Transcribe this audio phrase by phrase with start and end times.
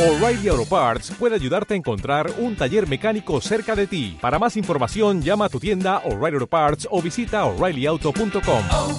[0.00, 4.16] O'Reilly Auto Parts puede ayudarte a encontrar un taller mecánico cerca de ti.
[4.18, 8.64] Para más información, llama a tu tienda O'Reilly Auto Parts o visita oreillyauto.com.
[8.72, 8.98] oh,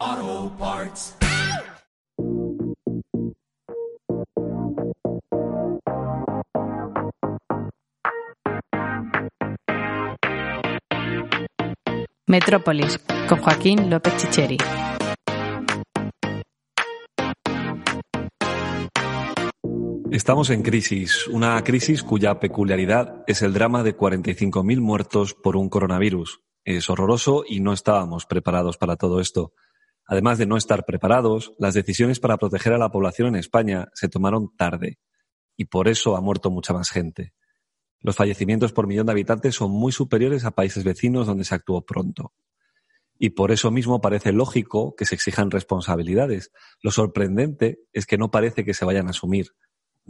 [0.00, 1.14] oh, Parts.
[12.26, 12.98] Metrópolis,
[13.28, 14.56] con Joaquín López Chicheri.
[20.10, 25.68] Estamos en crisis, una crisis cuya peculiaridad es el drama de 45.000 muertos por un
[25.68, 26.40] coronavirus.
[26.64, 29.52] Es horroroso y no estábamos preparados para todo esto.
[30.04, 34.08] Además de no estar preparados, las decisiones para proteger a la población en España se
[34.08, 34.98] tomaron tarde
[35.56, 37.32] y por eso ha muerto mucha más gente.
[38.00, 41.86] Los fallecimientos por millón de habitantes son muy superiores a países vecinos donde se actuó
[41.86, 42.32] pronto.
[43.16, 46.50] Y por eso mismo parece lógico que se exijan responsabilidades.
[46.82, 49.52] Lo sorprendente es que no parece que se vayan a asumir,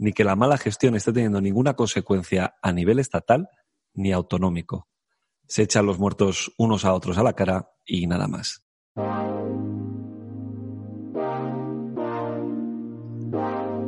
[0.01, 3.49] ni que la mala gestión esté teniendo ninguna consecuencia a nivel estatal
[3.93, 4.87] ni autonómico.
[5.47, 8.65] Se echan los muertos unos a otros a la cara y nada más.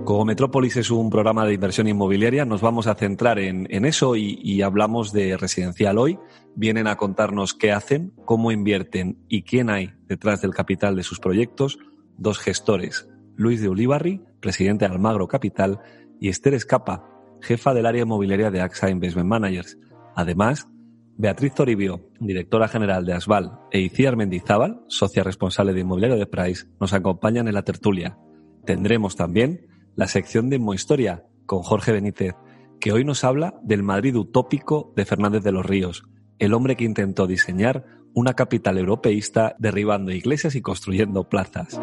[0.06, 4.38] Como Metrópolis es un programa de inversión inmobiliaria, nos vamos a centrar en, eso y,
[4.44, 6.20] y, hablamos de residencial hoy.
[6.56, 11.20] Vienen a contarnos qué hacen, cómo invierten y quién hay detrás del capital de sus
[11.20, 11.80] proyectos.
[12.18, 15.80] Dos gestores, Luis de Ulibarri, presidente de Almagro Capital,
[16.24, 17.04] y Esther Escapa,
[17.42, 19.78] jefa del área inmobiliaria de AXA Investment Managers.
[20.16, 20.70] Además,
[21.18, 26.66] Beatriz Toribio, directora general de Asval, e Iciar Mendizábal, socia responsable de inmobiliario de Price,
[26.80, 28.18] nos acompañan en la tertulia.
[28.66, 32.36] Tendremos también la sección de Inmohistoria con Jorge Benítez,
[32.80, 36.06] que hoy nos habla del Madrid utópico de Fernández de los Ríos,
[36.40, 41.82] el hombre que intentó diseñar una capital europeísta derribando iglesias y construyendo plazas.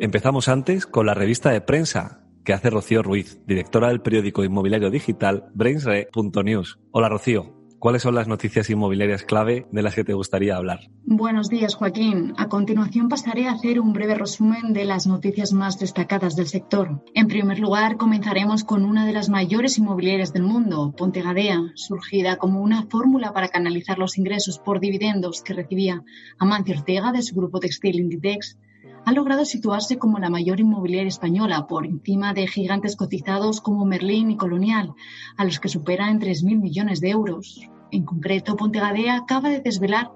[0.00, 4.90] Empezamos antes con la revista de prensa que hace Rocío Ruiz, directora del periódico inmobiliario
[4.90, 6.78] digital brainsre.news.
[6.90, 10.80] Hola Rocío, ¿cuáles son las noticias inmobiliarias clave de las que te gustaría hablar?
[11.04, 12.32] Buenos días, Joaquín.
[12.36, 17.02] A continuación pasaré a hacer un breve resumen de las noticias más destacadas del sector.
[17.14, 22.60] En primer lugar, comenzaremos con una de las mayores inmobiliarias del mundo, Pontegadea, surgida como
[22.60, 26.02] una fórmula para canalizar los ingresos por dividendos que recibía
[26.38, 28.58] Amancio Ortega de su grupo textil Inditex
[29.04, 34.30] ha logrado situarse como la mayor inmobiliaria española por encima de gigantes cotizados como Merlín
[34.30, 34.94] y Colonial,
[35.36, 37.60] a los que supera en 3.000 millones de euros.
[37.90, 40.12] En concreto, Pontegadea acaba de desvelar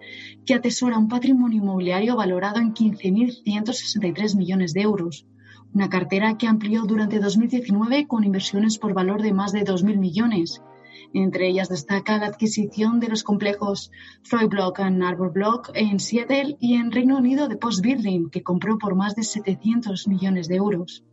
[0.46, 5.26] que atesora un patrimonio inmobiliario valorado en 15.163 millones de euros,
[5.74, 10.62] una cartera que amplió durante 2019 con inversiones por valor de más de 2.000 millones.
[11.18, 13.90] Entre ellas destaca la adquisición de los complejos
[14.22, 18.42] Freud Block y Arbor Block en Seattle y en Reino Unido de Post Building, que
[18.42, 21.04] compró por más de 700 millones de euros.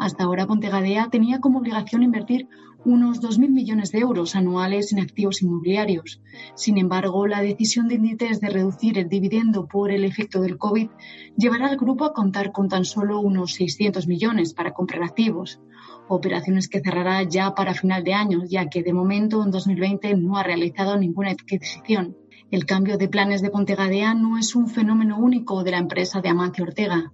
[0.00, 2.48] Hasta ahora Pontegadea tenía como obligación invertir
[2.84, 6.20] unos 2.000 millones de euros anuales en activos inmobiliarios.
[6.56, 10.88] Sin embargo, la decisión de Inditex de reducir el dividendo por el efecto del COVID
[11.36, 15.60] llevará al grupo a contar con tan solo unos 600 millones para comprar activos,
[16.08, 20.36] operaciones que cerrará ya para final de año, ya que de momento en 2020 no
[20.36, 22.16] ha realizado ninguna adquisición.
[22.50, 26.28] El cambio de planes de Pontegadea no es un fenómeno único de la empresa de
[26.28, 27.12] Amancio Ortega.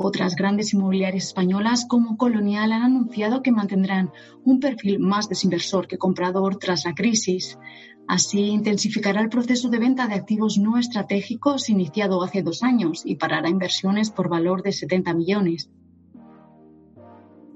[0.00, 4.12] Otras grandes inmobiliarias españolas como Colonial han anunciado que mantendrán
[4.44, 7.58] un perfil más desinversor que comprador tras la crisis.
[8.06, 13.16] Así intensificará el proceso de venta de activos no estratégicos iniciado hace dos años y
[13.16, 15.68] parará inversiones por valor de 70 millones.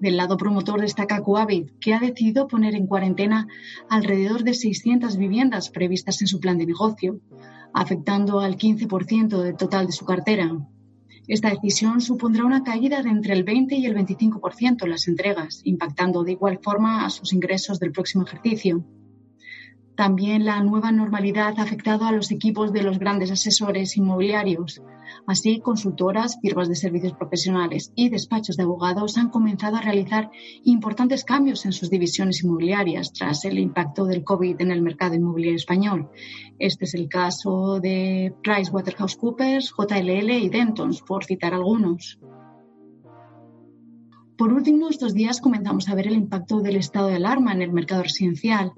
[0.03, 3.47] Del lado promotor destaca Coavit, que ha decidido poner en cuarentena
[3.89, 7.21] alrededor de 600 viviendas previstas en su plan de negocio,
[7.73, 10.59] afectando al 15% del total de su cartera.
[11.29, 15.61] Esta decisión supondrá una caída de entre el 20 y el 25% en las entregas,
[15.63, 18.85] impactando de igual forma a sus ingresos del próximo ejercicio.
[19.97, 24.81] También la nueva normalidad ha afectado a los equipos de los grandes asesores inmobiliarios.
[25.27, 30.31] Así, consultoras, firmas de servicios profesionales y despachos de abogados han comenzado a realizar
[30.65, 35.57] importantes cambios en sus divisiones inmobiliarias tras el impacto del COVID en el mercado inmobiliario
[35.57, 36.09] español.
[36.59, 42.19] Este es el caso de PricewaterhouseCoopers, JLL y Dentons, por citar algunos.
[44.39, 47.73] Por último, estos días comenzamos a ver el impacto del estado de alarma en el
[47.73, 48.73] mercado residencial,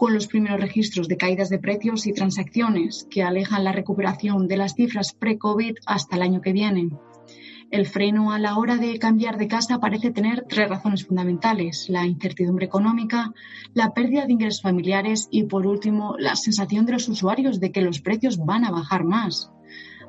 [0.00, 4.56] con los primeros registros de caídas de precios y transacciones que alejan la recuperación de
[4.56, 6.88] las cifras pre-COVID hasta el año que viene.
[7.70, 12.06] El freno a la hora de cambiar de casa parece tener tres razones fundamentales, la
[12.06, 13.34] incertidumbre económica,
[13.74, 17.82] la pérdida de ingresos familiares y, por último, la sensación de los usuarios de que
[17.82, 19.52] los precios van a bajar más.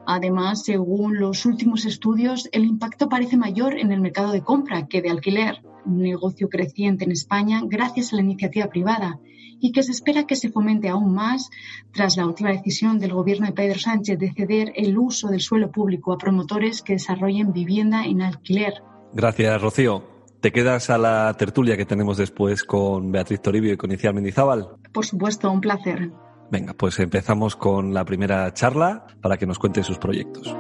[0.08, 5.02] Además, según los últimos estudios, el impacto parece mayor en el mercado de compra que
[5.02, 9.20] de alquiler, un negocio creciente en España gracias a la iniciativa privada
[9.62, 11.50] y que se espera que se fomente aún más
[11.94, 15.72] tras la última decisión del gobierno de Pedro Sánchez de ceder el uso del suelo
[15.72, 18.74] público a promotores que desarrollen vivienda en alquiler.
[19.14, 20.04] Gracias, Rocío.
[20.42, 24.70] ¿Te quedas a la tertulia que tenemos después con Beatriz Toribio y con Iciar Mendizábal?
[24.92, 26.12] Por supuesto, un placer.
[26.50, 30.54] Venga, pues empezamos con la primera charla para que nos cuente sus proyectos.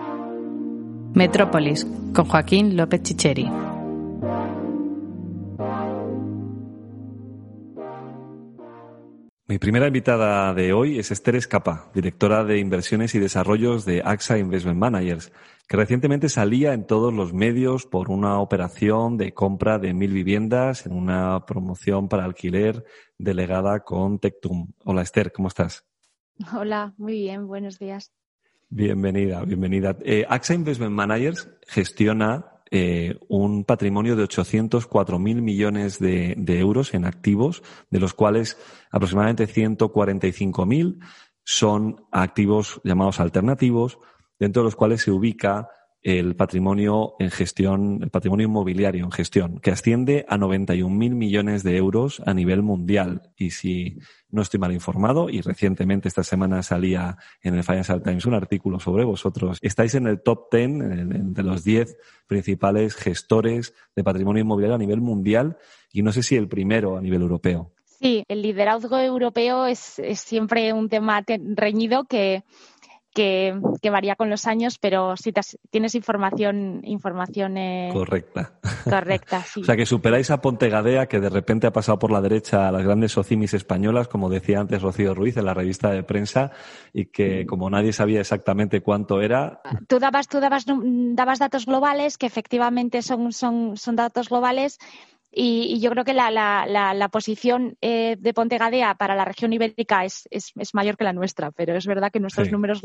[1.16, 3.50] Metrópolis, con Joaquín López Chicheri.
[9.52, 14.38] Mi primera invitada de hoy es Esther Escapa, directora de inversiones y desarrollos de AXA
[14.38, 15.34] Investment Managers,
[15.68, 20.86] que recientemente salía en todos los medios por una operación de compra de mil viviendas
[20.86, 22.86] en una promoción para alquiler
[23.18, 24.72] delegada con Tectum.
[24.86, 25.84] Hola Esther, ¿cómo estás?
[26.58, 28.14] Hola, muy bien, buenos días.
[28.70, 29.98] Bienvenida, bienvenida.
[30.06, 37.06] Eh, AXA Investment Managers gestiona eh, un patrimonio de 804.000 millones de, de, euros en
[37.06, 38.58] activos, de los cuales
[38.92, 41.00] aproximadamente 145.000
[41.44, 44.00] son activos llamados alternativos,
[44.40, 45.70] dentro de los cuales se ubica
[46.04, 51.78] el patrimonio en gestión, el patrimonio inmobiliario en gestión, que asciende a 91.000 millones de
[51.78, 53.32] euros a nivel mundial.
[53.38, 54.00] Y si
[54.30, 58.80] no estoy mal informado, y recientemente esta semana salía en el Financial Times un artículo
[58.80, 64.76] sobre vosotros, estáis en el top 10 de los 10 principales gestores de patrimonio inmobiliario
[64.76, 65.58] a nivel mundial
[65.92, 67.74] y no sé si el primero a nivel europeo.
[68.02, 72.44] Sí, el liderazgo europeo es, es siempre un tema reñido que
[73.14, 78.54] que, que, varía con los años, pero si te, tienes información, información eh, correcta.
[78.84, 79.62] Correcta, sí.
[79.62, 82.72] o sea, que superáis a Pontegadea, que de repente ha pasado por la derecha a
[82.72, 86.52] las grandes socimis españolas, como decía antes Rocío Ruiz en la revista de prensa,
[86.94, 89.62] y que como nadie sabía exactamente cuánto era.
[89.88, 94.80] Tú dabas, tú dabas, dabas datos globales, que efectivamente son, son, son datos globales.
[95.32, 99.24] Y, y, yo creo que la, la, la, la posición eh, de Pontegadea para la
[99.24, 102.52] región ibérica es, es, es, mayor que la nuestra, pero es verdad que nuestros sí.
[102.52, 102.82] números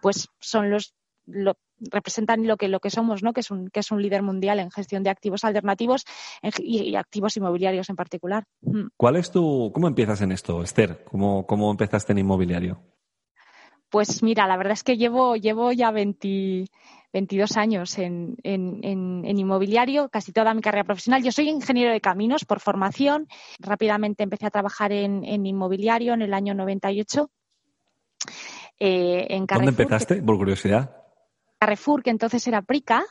[0.00, 0.94] pues son los
[1.26, 3.32] lo, representan lo que lo que somos, ¿no?
[3.32, 6.04] Que es un que es un líder mundial en gestión de activos alternativos
[6.42, 8.44] en, y, y, activos inmobiliarios en particular.
[8.96, 11.04] ¿Cuál es tu cómo empiezas en esto, Esther?
[11.04, 12.80] ¿Cómo, cómo empezaste en inmobiliario?
[13.90, 16.66] Pues mira, la verdad es que llevo llevo ya 20
[17.12, 21.22] 22 años en, en, en, en, inmobiliario, casi toda mi carrera profesional.
[21.22, 23.28] Yo soy ingeniero de caminos por formación.
[23.58, 27.30] Rápidamente empecé a trabajar en, inmobiliario en el año 98.
[28.80, 30.94] Eh, en Carrefour, ¿Dónde empezaste, por curiosidad?
[31.58, 33.04] Carrefour, que entonces era Prica.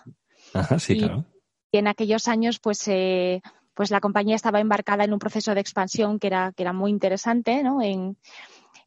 [0.54, 1.26] Ajá, sí, y, claro.
[1.72, 3.42] Y en aquellos años, pues, eh,
[3.74, 6.92] pues la compañía estaba embarcada en un proceso de expansión que era, que era muy
[6.92, 7.82] interesante, ¿no?
[7.82, 8.18] En,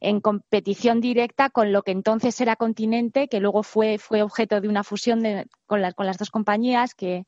[0.00, 4.69] en competición directa con lo que entonces era Continente, que luego fue, fue objeto de
[4.69, 7.26] una fusión de, con, la, con, las dos compañías, que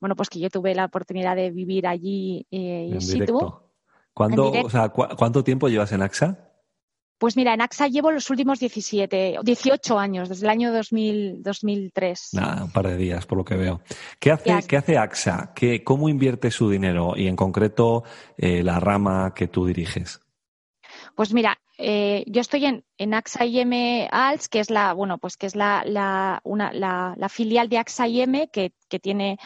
[0.00, 3.54] bueno, pues que yo tuve la oportunidad de vivir allí eh, in situ.
[4.12, 6.50] ¿Cuándo, o sea, ¿cu ¿Cuánto tiempo llevas en AXA?
[7.18, 12.30] Pues mira, en AXA llevo los últimos 17, 18 años, desde el año 2000, 2003.
[12.34, 13.80] Nada, un par de días, por lo que veo.
[14.18, 15.52] ¿Qué hace, ¿qué hace AXA?
[15.54, 17.14] ¿Qué, ¿Cómo invierte su dinero?
[17.16, 18.04] Y en concreto,
[18.36, 20.20] eh, la rama que tú diriges.
[21.14, 25.36] Pues mira, eh, yo estoy en, en, AXA IM ALS, que es la, bueno, pues
[25.36, 29.38] que es la, la, la, filial de AXA IM que, tiene,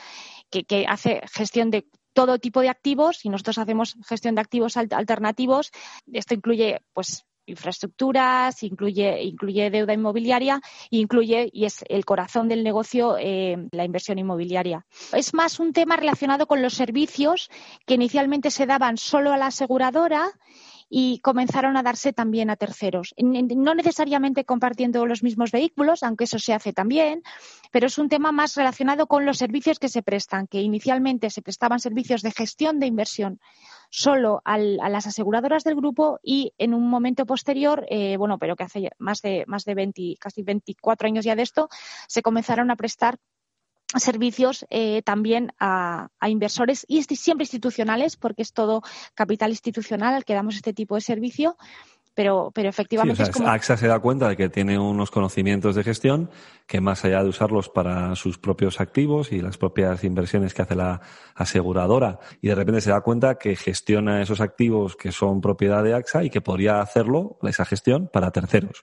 [0.50, 4.76] que, que, hace gestión de todo tipo de activos y nosotros hacemos gestión de activos
[4.76, 5.70] alternativos.
[6.12, 13.16] Esto incluye, pues, infraestructuras, incluye, incluye deuda inmobiliaria incluye, y es el corazón del negocio,
[13.18, 14.86] eh, la inversión inmobiliaria.
[15.12, 17.48] Es más un tema relacionado con los servicios
[17.86, 20.30] que inicialmente se daban solo a la aseguradora
[20.88, 23.14] y comenzaron a darse también a terceros.
[23.18, 27.22] No necesariamente compartiendo los mismos vehículos, aunque eso se hace también,
[27.70, 31.42] pero es un tema más relacionado con los servicios que se prestan, que inicialmente se
[31.42, 33.40] prestaban servicios de gestión de inversión
[33.90, 38.64] solo a las aseguradoras del grupo y en un momento posterior, eh, bueno, pero que
[38.64, 41.68] hace más de, más de 20, casi 24 años ya de esto,
[42.06, 43.18] se comenzaron a prestar
[43.96, 48.82] servicios eh, también a, a, inversores y siempre institucionales, porque es todo
[49.14, 51.56] capital institucional al que damos este tipo de servicio.
[52.14, 53.14] Pero, pero efectivamente.
[53.14, 53.48] Sí, o sea, es como...
[53.48, 56.30] AXA se da cuenta de que tiene unos conocimientos de gestión
[56.66, 60.74] que, más allá de usarlos para sus propios activos y las propias inversiones que hace
[60.74, 61.00] la
[61.36, 65.94] aseguradora, y de repente se da cuenta que gestiona esos activos que son propiedad de
[65.94, 68.82] AXA y que podría hacerlo, esa gestión, para terceros.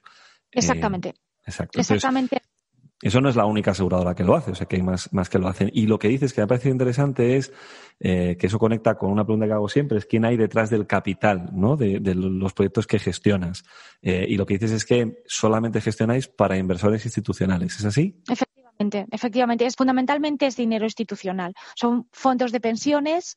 [0.50, 1.10] Exactamente.
[1.10, 1.78] Eh, exacto.
[1.78, 2.36] Exactamente.
[2.36, 2.55] Entonces,
[3.02, 5.38] Eso no es la única aseguradora que lo hace, o sea que hay más, que
[5.38, 5.70] lo hacen.
[5.72, 7.52] Y lo que dices que me ha parecido interesante es
[8.00, 10.86] eh, que eso conecta con una pregunta que hago siempre, es quién hay detrás del
[10.86, 11.76] capital, ¿no?
[11.76, 13.64] De, los proyectos que gestionas.
[14.00, 18.16] Eh, y lo que dices es que solamente gestionáis para inversores institucionales, ¿es así?
[18.30, 19.66] Efectivamente, efectivamente.
[19.66, 21.54] Es fundamentalmente es dinero institucional.
[21.74, 23.36] Son fondos de pensiones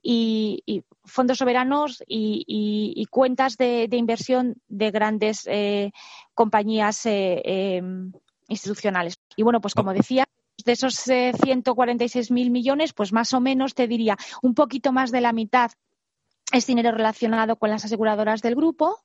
[0.00, 5.90] y, fondos soberanos y, cuentas de, inversión de grandes eh,
[6.34, 7.82] compañías eh,
[8.50, 9.14] institucionales.
[9.36, 10.26] Y bueno, pues como decía,
[10.64, 15.22] de esos eh, 146.000 millones, pues más o menos te diría un poquito más de
[15.22, 15.70] la mitad
[16.52, 18.98] es dinero relacionado con las aseguradoras del grupo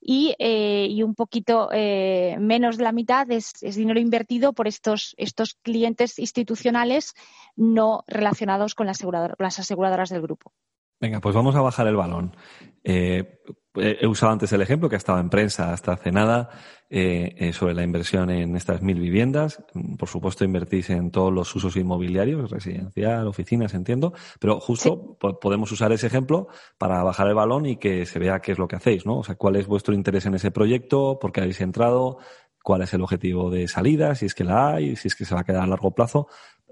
[0.00, 4.68] y, eh, y un poquito eh, menos de la mitad es, es, dinero invertido por
[4.68, 7.14] estos, estos clientes institucionales
[7.56, 10.52] no relacionados con, la aseguradora, con las aseguradoras del grupo.
[11.00, 12.34] Venga, pues vamos a bajar el balón.
[12.82, 13.40] Eh,
[13.74, 16.48] he usado antes el ejemplo que ha estado en prensa hasta hace nada
[16.88, 19.62] eh, eh, sobre la inversión en estas mil viviendas.
[19.98, 25.28] Por supuesto, invertís en todos los usos inmobiliarios, residencial, oficinas, entiendo, pero justo sí.
[25.40, 26.48] podemos usar ese ejemplo
[26.78, 29.18] para bajar el balón y que se vea qué es lo que hacéis, ¿no?
[29.18, 32.18] O sea, cuál es vuestro interés en ese proyecto, por qué habéis entrado,
[32.62, 35.34] cuál es el objetivo de salida, si es que la hay, si es que se
[35.34, 36.28] va a quedar a largo plazo.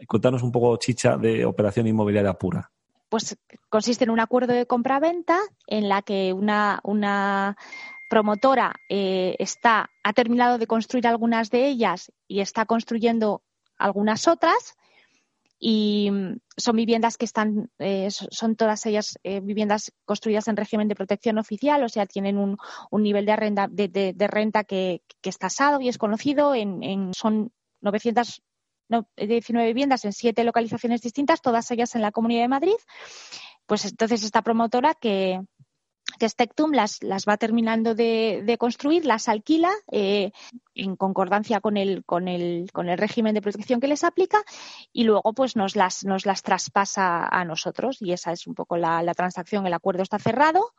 [0.09, 2.71] Cuéntanos un poco, chicha, de operación inmobiliaria pura
[3.09, 3.37] pues
[3.69, 7.57] consiste en un acuerdo de compraventa en la que una, una
[8.09, 13.43] promotora eh, está, ha terminado de construir algunas de ellas y está construyendo
[13.79, 14.77] algunas otras
[15.59, 16.11] y
[16.57, 21.39] son viviendas que están, eh, son todas ellas eh, viviendas construidas en régimen de protección
[21.39, 22.59] oficial, o sea, tienen un,
[22.91, 26.55] un nivel de renta, de, renta que, que, es tasado y es conocido.
[26.55, 28.43] En, en, son 900
[28.89, 32.77] no, 19 viviendas en siete localizaciones distintas, todas ellas en la Comunidad de Madrid.
[33.67, 35.41] Pues entonces esta promotora que,
[36.19, 40.33] que Stectum las, las va terminando de, de construir, las alquila eh,
[40.75, 44.43] en concordancia con el, con, el, con el régimen de protección que les aplica
[44.93, 48.77] y luego pues nos las, nos las traspasa a nosotros y esa es un poco
[48.77, 50.73] la, la transacción, el acuerdo está cerrado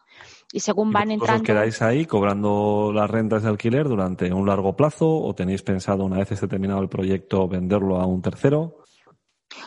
[0.51, 1.41] y según van ¿Y entrando...
[1.41, 6.03] os quedáis ahí cobrando las rentas de alquiler durante un largo plazo o tenéis pensado
[6.03, 8.79] una vez esté terminado el proyecto venderlo a un tercero?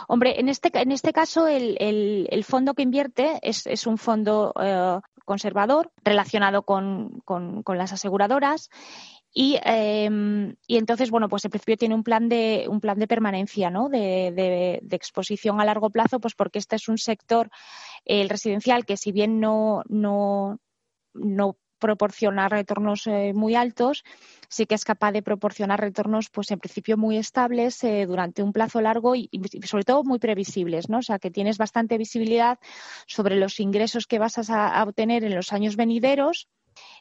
[0.08, 3.96] Hombre, en este, en este caso el, el, el fondo que invierte es, es un
[3.96, 8.70] fondo eh, conservador relacionado con, con, las aseguradoras
[9.30, 10.08] y, eh,
[10.66, 13.90] y, entonces, bueno, pues en principio tiene un plan de, un plan de permanencia, ¿no?
[13.90, 17.50] De, de, de, exposición a largo plazo, pues porque este es un sector,
[18.06, 20.58] el residencial, que si bien no, no,
[21.12, 24.04] no proporciona retornos eh, muy altos,
[24.48, 28.52] sí que es capaz de proporcionar retornos, pues en principio muy estables eh, durante un
[28.52, 29.30] plazo largo y,
[29.64, 30.98] sobre todo muy previsibles, ¿no?
[30.98, 32.58] O sea, que tienes bastante visibilidad
[33.06, 36.48] sobre los ingresos que vas a obtener en los años venideros.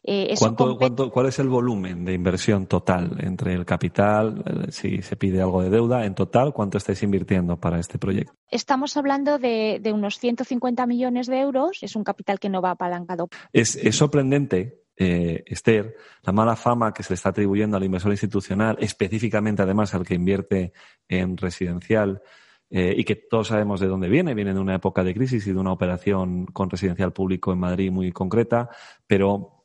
[0.04, 5.02] Eh, ¿Cuánto, ¿cuánto, ¿Cuál es el volumen de inversión total entre el capital, eh, si
[5.02, 8.34] se pide algo de deuda, en total, cuánto estáis invirtiendo para este proyecto?
[8.50, 12.72] Estamos hablando de, de unos 150 millones de euros, es un capital que no va
[12.72, 13.28] apalancado.
[13.52, 18.12] Es, es sorprendente eh, Esther, la mala fama que se le está atribuyendo al inversor
[18.12, 20.74] institucional, específicamente además al que invierte
[21.08, 22.22] en residencial,
[22.70, 25.54] eh, y que todos sabemos de dónde viene, viene de una época de crisis y
[25.54, 28.70] de una operación con residencial público en Madrid muy concreta,
[29.06, 29.57] pero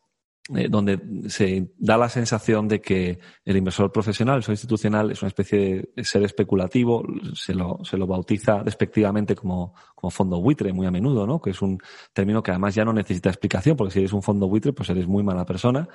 [0.49, 5.23] eh, donde se da la sensación de que el inversor profesional, el inversor institucional, es
[5.23, 10.73] una especie de ser especulativo, se lo, se lo bautiza despectivamente como, como fondo buitre
[10.73, 11.41] muy a menudo, ¿no?
[11.41, 11.79] Que es un
[12.13, 15.07] término que además ya no necesita explicación, porque si eres un fondo buitre, pues eres
[15.07, 15.89] muy mala persona.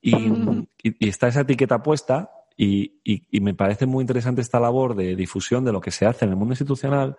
[0.00, 4.58] Y, y, y está esa etiqueta puesta, y, y, y me parece muy interesante esta
[4.58, 7.16] labor de difusión de lo que se hace en el mundo institucional,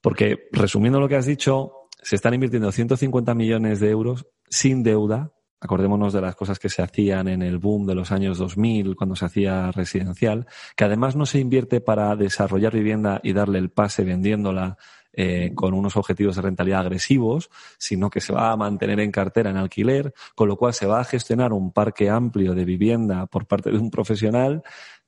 [0.00, 5.32] porque resumiendo lo que has dicho, se están invirtiendo 150 millones de euros sin deuda
[5.60, 9.16] Acordémonos de las cosas que se hacían en el boom de los años 2000, cuando
[9.16, 10.46] se hacía residencial,
[10.76, 14.76] que además no se invierte para desarrollar vivienda y darle el pase vendiéndola
[15.16, 19.50] eh, con unos objetivos de rentabilidad agresivos, sino que se va a mantener en cartera
[19.50, 23.46] en alquiler, con lo cual se va a gestionar un parque amplio de vivienda por
[23.46, 24.64] parte de un profesional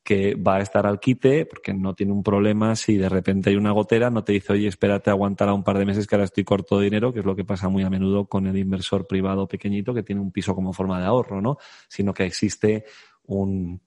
[0.06, 3.56] que va a estar al quite porque no tiene un problema si de repente hay
[3.56, 6.26] una gotera, no te dice, oye, espérate, aguantar a un par de meses que ahora
[6.26, 9.08] estoy corto de dinero, que es lo que pasa muy a menudo con el inversor
[9.08, 11.58] privado pequeñito que tiene un piso como forma de ahorro, ¿no?
[11.88, 12.84] Sino que existe
[13.24, 13.80] un,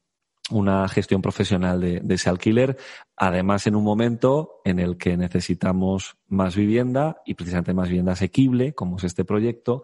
[0.51, 2.75] una gestión profesional de, de, ese alquiler,
[3.15, 8.73] además en un momento en el que necesitamos más vivienda y precisamente más vivienda asequible,
[8.73, 9.83] como es este proyecto,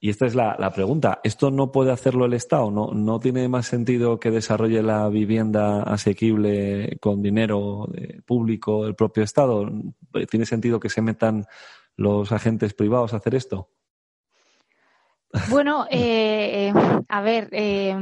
[0.00, 1.20] y esta es la, la, pregunta.
[1.22, 2.70] ¿Esto no puede hacerlo el Estado?
[2.70, 7.86] ¿No, ¿No tiene más sentido que desarrolle la vivienda asequible con dinero
[8.24, 9.70] público el propio Estado?
[10.30, 11.44] ¿Tiene sentido que se metan
[11.96, 13.68] los agentes privados a hacer esto?
[15.48, 16.72] Bueno, eh,
[17.08, 17.94] a ver, eh,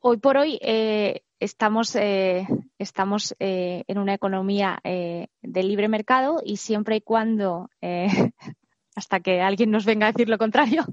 [0.00, 2.46] hoy por hoy eh, estamos, eh,
[2.78, 7.70] estamos eh, en una economía eh, de libre mercado y siempre y cuando,
[9.00, 10.84] hasta que alguien nos venga a decir lo contrario.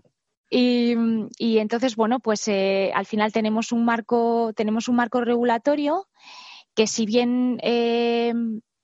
[0.50, 0.96] Y,
[1.60, 6.08] entonces, bueno, pues al final tenemos un marco, tenemos un marco regulatorio
[6.74, 7.60] que si bien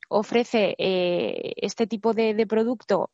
[0.09, 3.11] ofrece este tipo de, producto,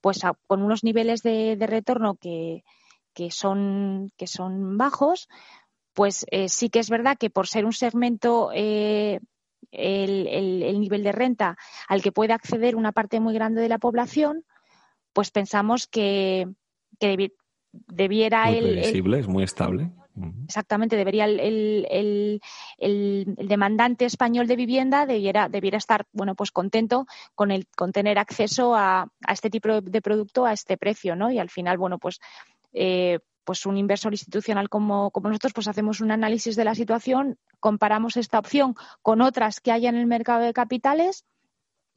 [0.00, 2.64] pues con unos niveles de, retorno que,
[3.14, 5.28] que, son, que son bajos,
[5.96, 9.18] pues eh, sí que es verdad que por ser un segmento eh,
[9.72, 11.56] el, nivel de renta
[11.88, 14.44] al que puede acceder una parte muy grande de la población,
[15.16, 16.46] pues pensamos que,
[17.72, 19.90] debiera muy el, es muy estable.
[20.44, 22.42] Exactamente, debería el,
[23.38, 28.74] demandante español de vivienda debiera, debiera estar bueno pues contento con el con tener acceso
[28.74, 31.30] a, a este tipo de producto a este precio, ¿no?
[31.30, 32.20] Y al final, bueno, pues
[32.74, 38.18] eh, pues un inversor institucional como, nosotros, pues hacemos un análisis de la situación, comparamos
[38.18, 41.24] esta opción con otras que haya en el mercado de capitales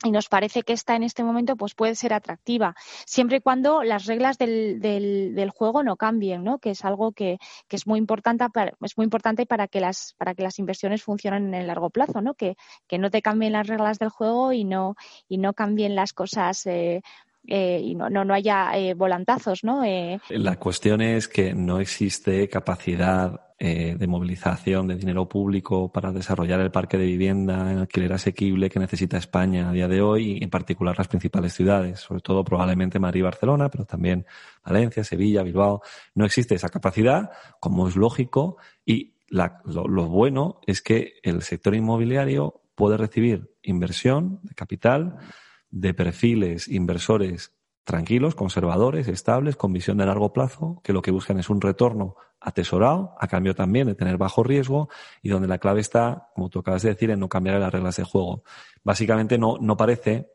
[0.03, 2.75] y nos parece que esta en este momento pues puede ser atractiva,
[3.05, 6.59] siempre y cuando las reglas del, del, juego no cambien, ¿no?
[6.59, 7.37] que es algo que,
[7.69, 11.47] es muy importante para, es muy importante para que las para que las inversiones funcionen
[11.47, 12.33] en el largo plazo, ¿no?
[12.33, 12.55] Que,
[12.87, 14.95] que no te cambien las reglas del juego y no
[15.27, 17.01] y no cambien las cosas eh,
[17.47, 19.83] eh, y no, no, no haya eh, volantazos, ¿no?
[19.83, 26.61] Eh, La cuestión es que no existe capacidad de movilización de dinero público para desarrollar
[26.61, 30.43] el parque de vivienda en alquiler asequible que necesita España a día de hoy y
[30.45, 34.25] en particular las principales ciudades, sobre todo probablemente Madrid y Barcelona, pero también
[34.63, 35.81] Valencia, Sevilla, Bilbao.
[36.15, 38.55] No existe esa capacidad, como es lógico,
[38.85, 45.17] y la, lo bueno es que el sector inmobiliario puede recibir inversión de capital
[45.71, 51.39] de perfiles inversores tranquilos, conservadores, estables, con visión de largo plazo, que lo que buscan
[51.39, 54.89] es un retorno atesorado, a cambio también de tener bajo riesgo,
[55.23, 57.95] y donde la clave está, como tú acabas de decir, en no cambiar las reglas
[57.95, 58.43] de juego.
[58.83, 60.27] Básicamente no, no parece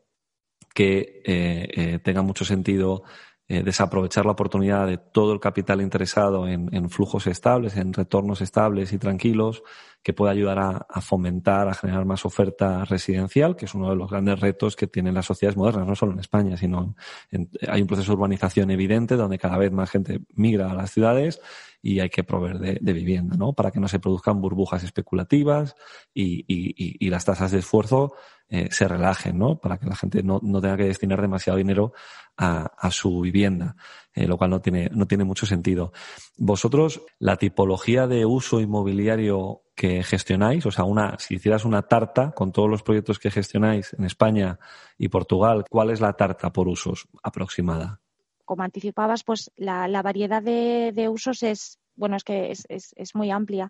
[0.73, 3.03] que eh, eh, tenga mucho sentido
[3.47, 8.41] eh, desaprovechar la oportunidad de todo el capital interesado en, en, flujos estables, en retornos
[8.41, 9.61] estables y tranquilos,
[10.01, 13.95] que pueda ayudar a, a, fomentar, a generar más oferta residencial, que es uno de
[13.95, 16.95] los grandes retos que tienen las sociedades modernas, no solo en España, sino
[17.29, 20.91] en, hay un proceso de urbanización evidente donde cada vez más gente migra a las
[20.91, 21.39] ciudades
[21.85, 23.53] y hay que proveer de, vivienda, ¿no?
[23.53, 25.75] Para que no se produzcan burbujas especulativas
[26.15, 28.15] y, y, y las tasas de esfuerzo
[28.49, 29.59] eh, se relajen, ¿no?
[29.59, 31.93] Para que la gente no, no tenga que destinar demasiado dinero
[32.37, 33.75] a, a su vivienda,
[34.15, 35.93] eh, lo cual no tiene, no tiene mucho sentido.
[36.39, 42.31] Vosotros, la tipología de uso inmobiliario que gestionáis, o sea, una, si hicieras una tarta
[42.31, 44.57] con todos los proyectos que gestionáis en España
[44.97, 48.01] y Portugal, ¿cuál es la tarta por usos aproximada?
[48.45, 53.69] Como anticipabas, pues la, variedad de, usos es, bueno, es que es, muy amplia.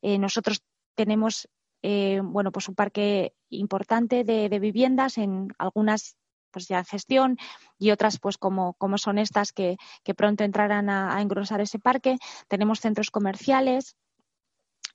[0.00, 0.62] Eh, nosotros
[0.94, 1.48] tenemos
[1.82, 6.16] eh, bueno, pues un parque importante de, viviendas en algunas
[6.52, 7.38] pues ya en gestión
[7.78, 12.18] y otras pues como, como son estas que, que pronto entrarán a, engrosar ese parque.
[12.46, 13.96] Tenemos centros comerciales,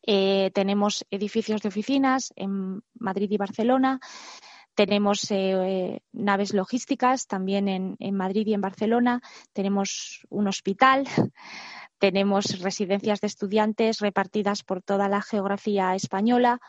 [0.03, 3.99] eh, tenemos edificios de oficinas en Madrid y Barcelona,
[4.77, 11.07] tenemos eh, naves logísticas también en, en, Madrid y en Barcelona, tenemos un hospital,
[11.97, 16.61] tenemos residencias de estudiantes repartidas por toda la geografía española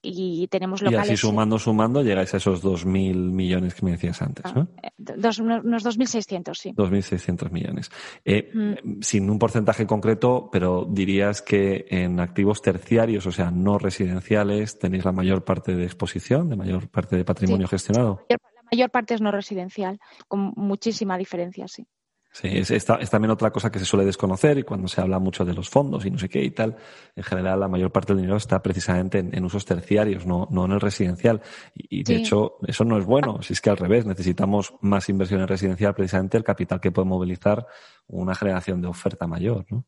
[0.00, 1.10] y tenemos locales.
[1.10, 4.68] Y así sumando, sumando, llegáis a esos 2.000 millones que me decías antes, ¿no?
[4.82, 6.72] Ah, dos, unos 2.600, sí.
[6.72, 7.90] 2.600 millones.
[8.24, 9.00] Eh, mm.
[9.02, 15.04] Sin un porcentaje concreto, pero dirías que en activos terciarios, o sea, no residenciales, tenéis
[15.04, 17.70] la mayor parte de exposición, de mayor parte de patrimonio sí.
[17.72, 18.20] gestionado.
[18.28, 18.36] La
[18.70, 21.86] mayor parte es no residencial, con muchísima diferencia, sí.
[22.30, 25.18] Sí, es, es, es, también otra cosa que se suele desconocer y cuando se habla
[25.18, 26.76] mucho de los fondos y no sé qué y tal,
[27.16, 30.66] en general la mayor parte del dinero está precisamente en, en usos terciarios, no, no
[30.66, 31.40] en el residencial.
[31.74, 32.20] Y, y de sí.
[32.20, 35.94] hecho, eso no es bueno, si es que al revés, necesitamos más inversión en residencial,
[35.94, 37.66] precisamente el capital que puede movilizar
[38.06, 39.84] una generación de oferta mayor, ¿no?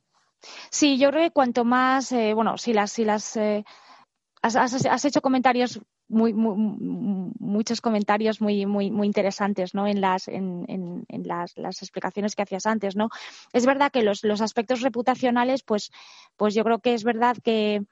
[0.71, 3.65] Sí, yo creo que cuanto más, eh, bueno, si las, si las eh,
[4.43, 6.55] has, has, has hecho comentarios muy, muy,
[7.39, 9.87] muchos comentarios muy, muy, muy interesantes ¿no?
[9.87, 12.97] en, las, en, en, en las, las, explicaciones que hacías antes.
[12.97, 13.09] ¿no?
[13.53, 15.91] Es verdad que los, los aspectos reputacionales, pues,
[16.37, 17.83] pues yo creo que es verdad que,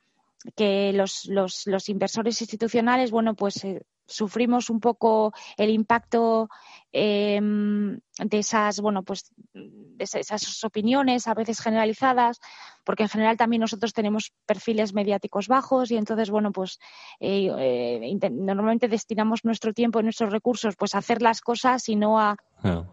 [0.57, 6.49] que los, los, los inversores institucionales, bueno, pues eh, sufrimos un poco el impacto
[6.93, 12.41] eh, de esas, bueno, pues de esas opiniones a veces generalizadas,
[12.85, 16.79] porque en general también nosotros tenemos perfiles mediáticos bajos y entonces, bueno, pues
[17.21, 21.97] eh, eh, normalmente destinamos nuestro tiempo y nuestros recursos pues a hacer las cosas y
[21.97, 22.37] no a,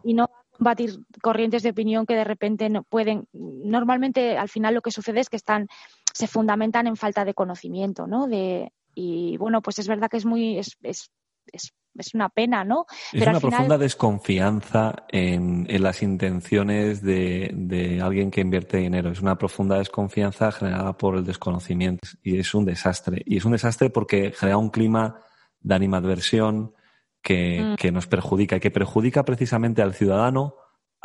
[0.04, 3.28] y no a combatir corrientes de opinión que de repente no pueden.
[3.34, 5.68] Normalmente al final lo que sucede es que están
[6.14, 8.28] se fundamentan en falta de conocimiento, ¿no?
[8.28, 11.12] De, y bueno, pues es verdad que es muy, es, es,
[11.52, 12.86] es es una pena, ¿no?
[13.14, 19.12] Es una profunda desconfianza en, en las intenciones de, de, alguien que invierte dinero.
[19.12, 23.22] Es una profunda desconfianza generada por el desconocimiento y es un desastre.
[23.26, 25.22] Y es un desastre porque genera un clima
[25.60, 26.74] de animadversión
[27.22, 27.76] que, mm.
[27.78, 30.56] que nos perjudica y que perjudica precisamente al ciudadano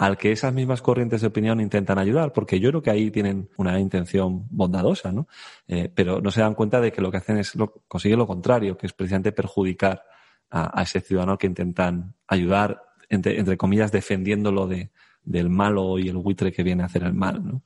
[0.01, 3.51] al que esas mismas corrientes de opinión intentan ayudar, porque yo creo que ahí tienen
[3.59, 5.29] una intención bondadosa, ¿no?
[5.69, 8.27] Eh, pero no se dan cuenta de que lo que hacen es lo, conseguir lo
[8.27, 10.03] contrario, que es precisamente perjudicar
[10.49, 14.91] a, ese ciudadano que intentan ayudar, entre, entre comillas, defendiéndolo de,
[15.23, 17.63] del malo y el buitre que viene a hacer el mal, ¿no?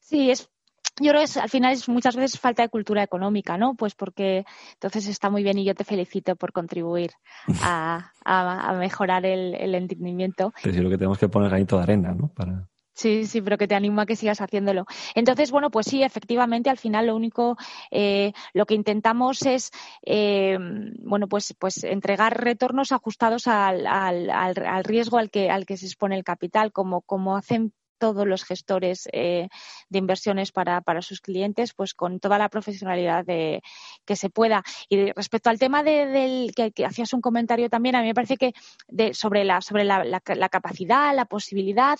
[0.00, 0.50] Sí, es,
[1.00, 3.74] yo creo que al final es muchas veces falta de cultura económica, ¿no?
[3.74, 7.12] Pues porque entonces está muy bien y yo te felicito por contribuir
[7.62, 10.52] a, a, a mejorar el, el, entendimiento.
[10.62, 12.28] Pero sí, lo que tenemos que poner granito de arena, ¿no?
[12.28, 12.68] Para...
[12.98, 14.84] Sí, sí, pero que te animo a que sigas haciéndolo.
[15.14, 17.56] Entonces, bueno, pues sí, efectivamente, al final lo único,
[17.92, 19.70] eh, lo que intentamos es,
[20.04, 20.58] eh,
[21.04, 25.86] bueno, pues, pues entregar retornos ajustados al, al, al, riesgo al que, al que se
[25.86, 29.48] expone el capital, como, como hacen todos los gestores eh,
[29.88, 33.62] de inversiones para, para, sus clientes, pues con toda la profesionalidad de,
[34.04, 34.62] que se pueda.
[34.88, 38.36] Y respecto al tema de, del que, hacías un comentario también, a mí me parece
[38.36, 38.52] que
[38.88, 41.98] de, sobre, la, sobre la, la, la, capacidad, la posibilidad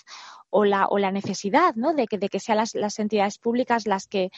[0.51, 1.95] o la, o la necesidad ¿no?
[1.95, 4.31] de, que, de que sean las, las entidades públicas las que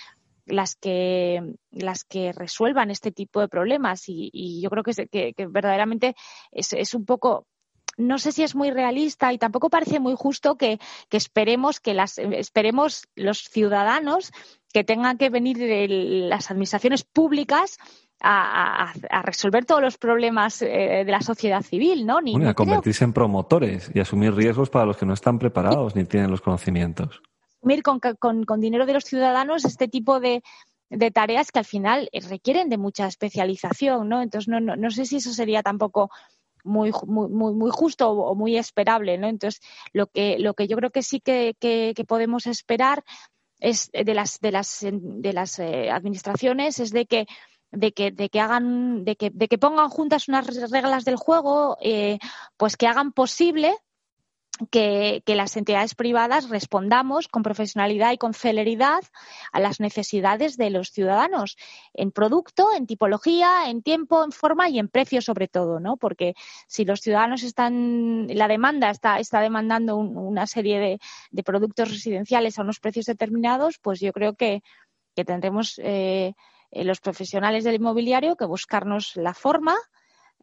[0.47, 5.33] las que las que resuelvan este tipo de problemas y, y yo creo que, que,
[5.35, 6.15] que verdaderamente
[6.51, 7.47] es, es, un poco
[8.01, 11.95] no sé si es muy realista y tampoco parece muy justo que, que esperemos que
[11.95, 14.33] las esperemos los ciudadanos
[14.73, 15.87] que tengan que venir de
[16.29, 17.79] las administraciones públicas
[18.21, 22.21] a, a, a, resolver todos los problemas eh, de la sociedad civil, ¿no?
[22.21, 25.97] Ni, bueno, a convertirse en promotores y asumir riesgos para los que no están preparados
[25.97, 27.23] ni tienen los conocimientos.
[27.59, 30.43] Asumir con, con, con dinero de los ciudadanos este tipo de,
[30.91, 34.23] de tareas que al final requieren de mucha especialización, ¿no?
[34.23, 36.11] Entonces, no, no, no sé si eso sería tampoco
[36.65, 39.29] muy, muy, muy justo o muy esperable, ¿no?
[39.29, 39.61] Entonces,
[39.93, 43.05] lo que, lo que yo creo que sí que, que, podemos esperar
[43.59, 47.27] es de las, de las, de las eh, administraciones es de que
[47.73, 51.77] de que, de que hagan, de que, de que pongan juntas unas reglas del juego,
[51.81, 52.19] eh,
[52.57, 53.77] pues que hagan posible
[54.69, 59.03] que, las entidades privadas respondamos con profesionalidad y con celeridad
[59.53, 61.57] a las necesidades de los ciudadanos
[61.95, 65.97] en producto, en tipología, en tiempo, en forma y en precio sobre todo, ¿no?
[65.97, 66.35] Porque
[66.67, 70.99] si los ciudadanos están, la demanda está, está demandando un, una serie
[71.31, 74.63] de, productos residenciales a unos precios determinados, pues yo creo que,
[75.17, 76.35] que tendremos eh,
[76.71, 79.75] los profesionales del inmobiliario que buscarnos la forma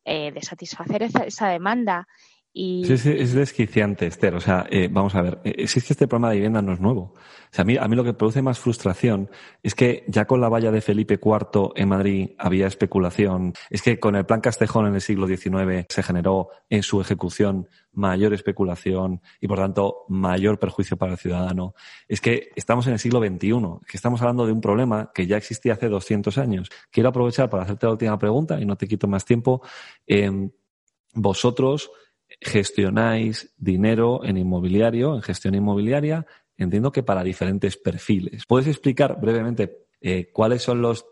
[0.04, 2.08] eh, de satisfacer esa demanda
[2.54, 2.86] y...
[2.86, 4.36] Sí, sí, es desquiciante, Esther.
[4.36, 6.80] O sea, eh, vamos a ver, eh, es que este problema de vivienda no es
[6.80, 7.14] nuevo.
[7.14, 9.30] O sea, a mí, a mí lo que produce más frustración
[9.64, 13.54] es que ya con la valla de Felipe IV en Madrid había especulación.
[13.70, 17.68] Es que con el plan Castejón en el siglo XIX se generó en su ejecución
[17.94, 21.74] mayor especulación y, por tanto, mayor perjuicio para el ciudadano.
[22.08, 23.50] Es que estamos en el siglo XXI,
[23.88, 26.70] que estamos hablando de un problema que ya existía hace 200 años.
[26.92, 29.62] Quiero aprovechar para hacerte la última pregunta y no te quito más tiempo.
[30.06, 30.50] Eh,
[31.14, 31.90] vosotros
[32.40, 36.26] gestionáis dinero en inmobiliario, en gestión inmobiliaria,
[36.58, 38.46] entiendo que para diferentes perfiles.
[38.48, 41.06] ¿Puedes explicar brevemente eh, cuáles son los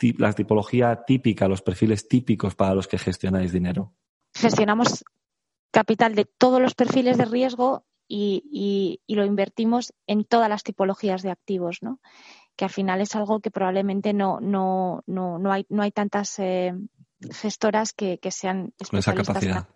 [0.00, 3.94] la tipología típica, los perfiles típicos para los que gestionáis dinero?
[4.32, 5.04] Gestionamos
[5.72, 10.62] capital de todos los perfiles de riesgo y, y, y, lo invertimos en todas las
[10.62, 12.00] tipologías de activos, ¿no?
[12.56, 16.38] Que al final es algo que probablemente no, no, no, no hay, no hay tantas
[16.38, 16.74] eh,
[17.32, 19.68] gestoras que, que sean Con esa capacidad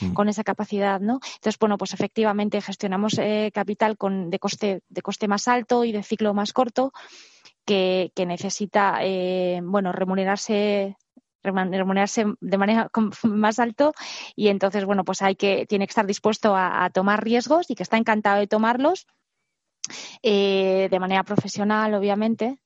[0.00, 0.12] mm.
[0.12, 1.20] con esa capacidad, ¿no?
[1.34, 5.92] Entonces, bueno, pues efectivamente gestionamos eh, capital con, de, coste, de coste más alto y
[5.92, 6.92] de ciclo más corto
[7.64, 10.96] que, que necesita, eh, bueno, remunerarse
[11.42, 12.90] remunerarse de manera
[13.22, 13.94] más alto
[14.34, 17.84] y entonces bueno pues hay que tiene que estar dispuesto a, tomar riesgos y que
[17.84, 19.06] está encantado de tomarlos
[20.24, 22.58] eh, de manera profesional obviamente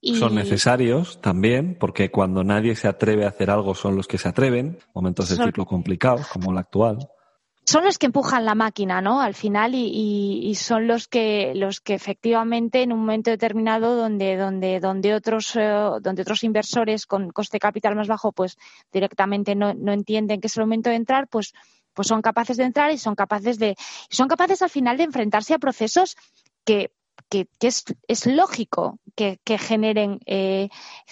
[0.00, 0.16] y...
[0.16, 4.28] Son necesarios también, porque cuando nadie se atreve a hacer algo son los que se
[4.28, 5.46] atreven, momentos de son...
[5.46, 7.08] ciclo complicados como el actual.
[7.64, 9.20] Son los que empujan la máquina, ¿no?
[9.20, 13.94] Al final y, y, y, son los que los que efectivamente en un momento determinado
[13.94, 15.68] donde donde donde otros eh,
[16.00, 18.56] donde otros inversores con coste capital más bajo pues
[18.90, 21.52] directamente no, no entienden que es el momento de entrar, pues
[21.92, 23.76] pues son capaces de entrar y son capaces de
[24.08, 26.16] son capaces al final de enfrentarse a procesos
[26.64, 26.90] que
[27.28, 30.70] que, que es, es, lógico que, que generen eh,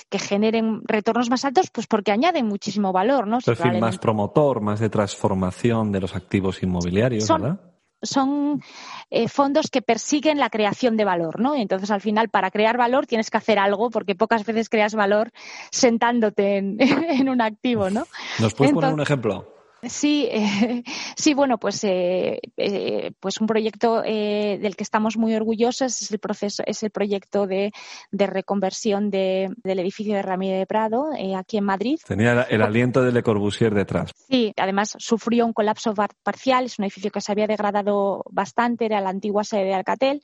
[0.09, 3.39] que generen retornos más altos, pues porque añaden muchísimo valor, ¿no?
[3.45, 7.61] Perfil más promotor, más de transformación de los activos inmobiliarios, son, ¿verdad?
[8.01, 8.63] son
[9.11, 11.55] eh, fondos que persiguen la creación de valor, ¿no?
[11.55, 15.31] Entonces, al final, para crear valor tienes que hacer algo, porque pocas veces creas valor
[15.71, 18.07] sentándote en, en un activo, ¿no?
[18.39, 19.58] ¿Nos puedes poner un ejemplo?
[19.83, 20.83] Sí, eh,
[21.17, 26.11] sí, bueno, pues, eh, eh, pues un proyecto eh, del que estamos muy orgullosos es
[26.11, 27.73] el proceso, es el proyecto de,
[28.11, 31.99] de reconversión de- del edificio de Ramírez de Prado eh, aquí en Madrid.
[32.07, 34.11] Tenía el, aliento de Le Corbusier detrás.
[34.29, 38.85] Sí, además sufrió un colapso par- parcial, es un edificio que se había degradado bastante,
[38.87, 40.23] era la antigua sede de Alcatel,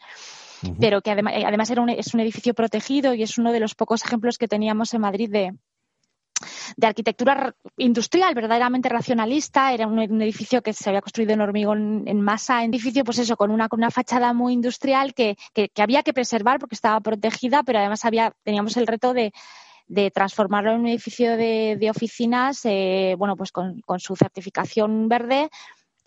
[0.81, 3.75] pero que además, además era un, es un edificio protegido y es uno de los
[3.75, 5.53] pocos ejemplos que teníamos en Madrid de,
[6.77, 9.73] de arquitectura industrial verdaderamente racionalista.
[9.73, 13.37] Era un, edificio que se había construido en hormigón en masa, un edificio, pues eso,
[13.37, 17.01] con una, con una fachada muy industrial que, que, que había que preservar porque estaba
[17.01, 19.33] protegida, pero además había, teníamos el reto de
[19.87, 25.09] de transformarlo en un edificio de, de oficinas, eh, bueno, pues con, con su certificación
[25.09, 25.51] verde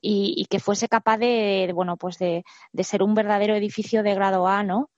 [0.01, 4.03] y, y que fuese capaz de, de, bueno, pues de, de ser un verdadero edificio
[4.03, 4.89] de grado A, ¿no?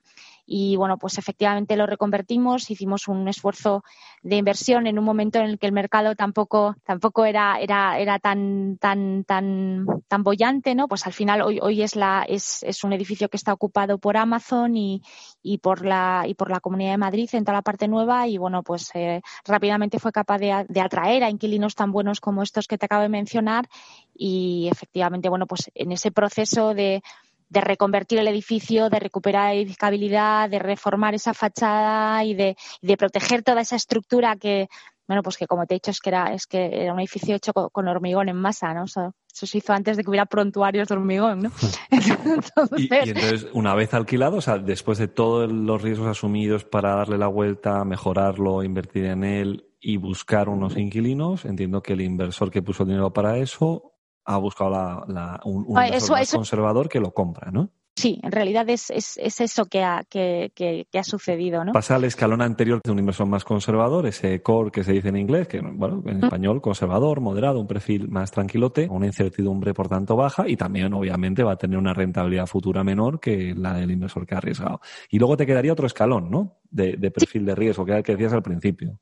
[0.52, 3.84] Y bueno, pues efectivamente lo reconvertimos, hicimos un esfuerzo
[4.24, 8.18] de inversión en un momento en el que el mercado tampoco, tampoco era, era, era
[8.18, 10.88] tan, tan, tan, tan bollante, ¿no?
[10.88, 14.18] Pues al final hoy, hoy es la, es, es un edificio que está ocupado por
[14.18, 15.04] Amazon y,
[15.44, 18.40] y por la, y por la Comunidad de Madrid en toda la parte nueva, y
[18.40, 22.68] bueno, pues eh, rápidamente fue capaz de, de atraer a inquilinos tan buenos como estos
[22.68, 23.70] que te acabo de mencionar,
[24.16, 27.04] y efectivamente, bueno, pues en ese proceso de
[27.50, 32.98] de reconvertir el edificio, de recuperar edificabilidad, de reformar esa fachada y de, y de
[32.98, 34.70] proteger toda esa estructura que,
[35.08, 37.36] bueno, pues que como te he dicho es que era, es que era un edificio
[37.36, 38.86] hecho con, con hormigón en masa, ¿no?
[38.86, 41.52] Eso, eso se hizo antes de que hubiera prontuarios de hormigón, ¿no?
[42.78, 46.96] Y, y entonces, una vez alquilado, o sea, después de todos los riesgos asumidos para
[46.96, 52.52] darle la vuelta, mejorarlo, invertir en él y buscar unos inquilinos, entiendo que el inversor
[52.52, 56.14] que puso el dinero para eso ha buscado la, la- un, un Ah, inversor eso-
[56.14, 57.70] más eso- conservador que lo compra, ¿no?
[57.96, 61.74] Sí, en realidad es, es, es eso que ha, que, que, que ha sucedido, ¿no?
[61.74, 65.18] Pasa al escalón anterior de un inversor más conservador, ese core que se dice en
[65.18, 70.16] inglés, que bueno, en español conservador, moderado, un perfil más tranquilote, una incertidumbre por tanto
[70.16, 74.26] baja y también obviamente va a tener una rentabilidad futura menor que la del inversor
[74.26, 74.80] que ha arriesgado.
[75.10, 76.60] Y luego te quedaría otro escalón, ¿no?
[76.72, 78.98] De, de perfil de riesgo, que era el que decías al principio.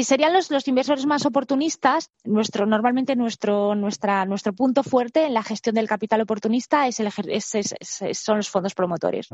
[0.00, 2.10] Y serían los, los inversores más oportunistas.
[2.24, 7.10] Nuestro, normalmente nuestro, nuestra, nuestro punto fuerte en la gestión del capital oportunista es el,
[7.26, 9.28] es- son los fondos promotores.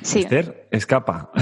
[0.00, 1.32] Esther Escapa.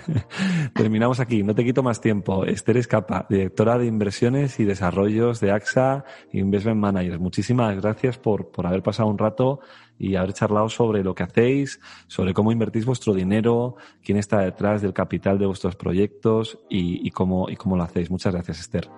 [0.74, 2.46] Terminamos aquí, no te quito más tiempo.
[2.46, 7.20] Esther Escapa, directora de inversiones y desarrollos de AXA Investment Managers.
[7.20, 9.60] Muchísimas gracias por, por haber pasado un rato
[9.98, 14.82] y haber charlado sobre lo que hacéis, sobre cómo invertís vuestro dinero, quién está detrás
[14.82, 18.10] del capital de vuestros proyectos y, y cómo, y cómo lo hacéis.
[18.10, 18.88] Muchas gracias, Esther.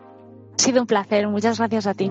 [0.59, 1.27] Ha sido un placer.
[1.29, 2.11] Muchas gracias a ti.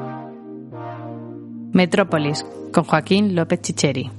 [1.72, 4.10] Metrópolis, con Joaquín López Chicheri.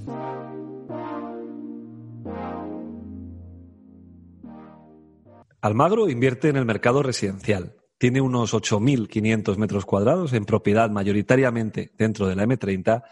[5.62, 7.76] Almagro invierte en el mercado residencial.
[7.98, 13.02] Tiene unos 8.500 metros cuadrados en propiedad mayoritariamente dentro de la M30.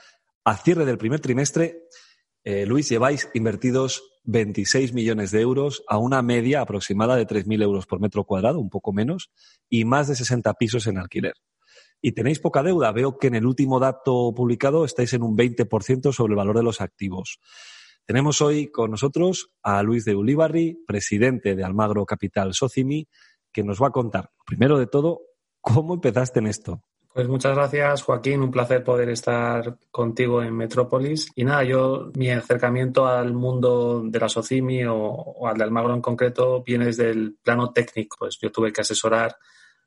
[0.49, 1.83] A cierre del primer trimestre,
[2.43, 7.85] eh, Luis, lleváis invertidos 26 millones de euros a una media aproximada de 3.000 euros
[7.85, 9.31] por metro cuadrado, un poco menos,
[9.69, 11.35] y más de 60 pisos en alquiler.
[12.01, 12.91] Y tenéis poca deuda.
[12.93, 16.63] Veo que en el último dato publicado estáis en un 20% sobre el valor de
[16.63, 17.41] los activos.
[18.07, 23.07] Tenemos hoy con nosotros a Luis de Ulibarri, presidente de Almagro Capital Socimi,
[23.53, 25.21] que nos va a contar, primero de todo,
[25.61, 26.83] cómo empezaste en esto.
[27.13, 28.43] Pues muchas gracias, Joaquín.
[28.43, 31.31] Un placer poder estar contigo en Metrópolis.
[31.35, 36.01] Y nada, yo, mi acercamiento al mundo de la Socimi o, al de Almagro en
[36.01, 38.19] concreto viene desde el plano técnico.
[38.21, 39.37] Pues yo tuve que asesorar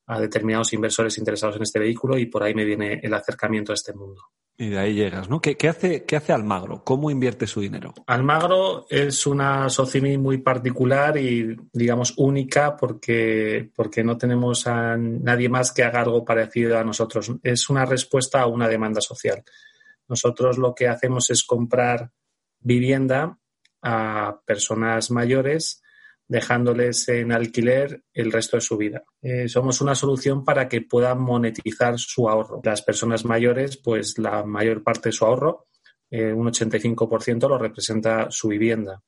[0.07, 3.75] a determinados inversores interesados en este vehículo y por ahí me viene el acercamiento a
[3.75, 4.23] este mundo.
[4.61, 5.41] Y de ahí llegas, ¿no?
[5.41, 6.83] ¿Qué, hace, qué hace Almagro?
[6.83, 7.95] ¿Cómo invierte su dinero?
[8.05, 15.49] Almagro es una Socimi muy particular y, digamos, única porque, porque no tenemos a nadie
[15.49, 17.31] más que haga algo parecido a nosotros.
[17.41, 19.43] Es una respuesta a una demanda social.
[20.07, 22.11] Nosotros lo que hacemos es comprar
[22.59, 23.39] vivienda
[23.81, 25.80] a personas mayores
[26.31, 29.03] dejándoles en alquiler el resto de su vida.
[29.21, 32.61] Eh, somos una solución para que puedan monetizar su ahorro.
[32.63, 35.67] Las personas mayores, pues la mayor parte de su ahorro,
[36.09, 39.01] eh, un 85% lo representa su vivienda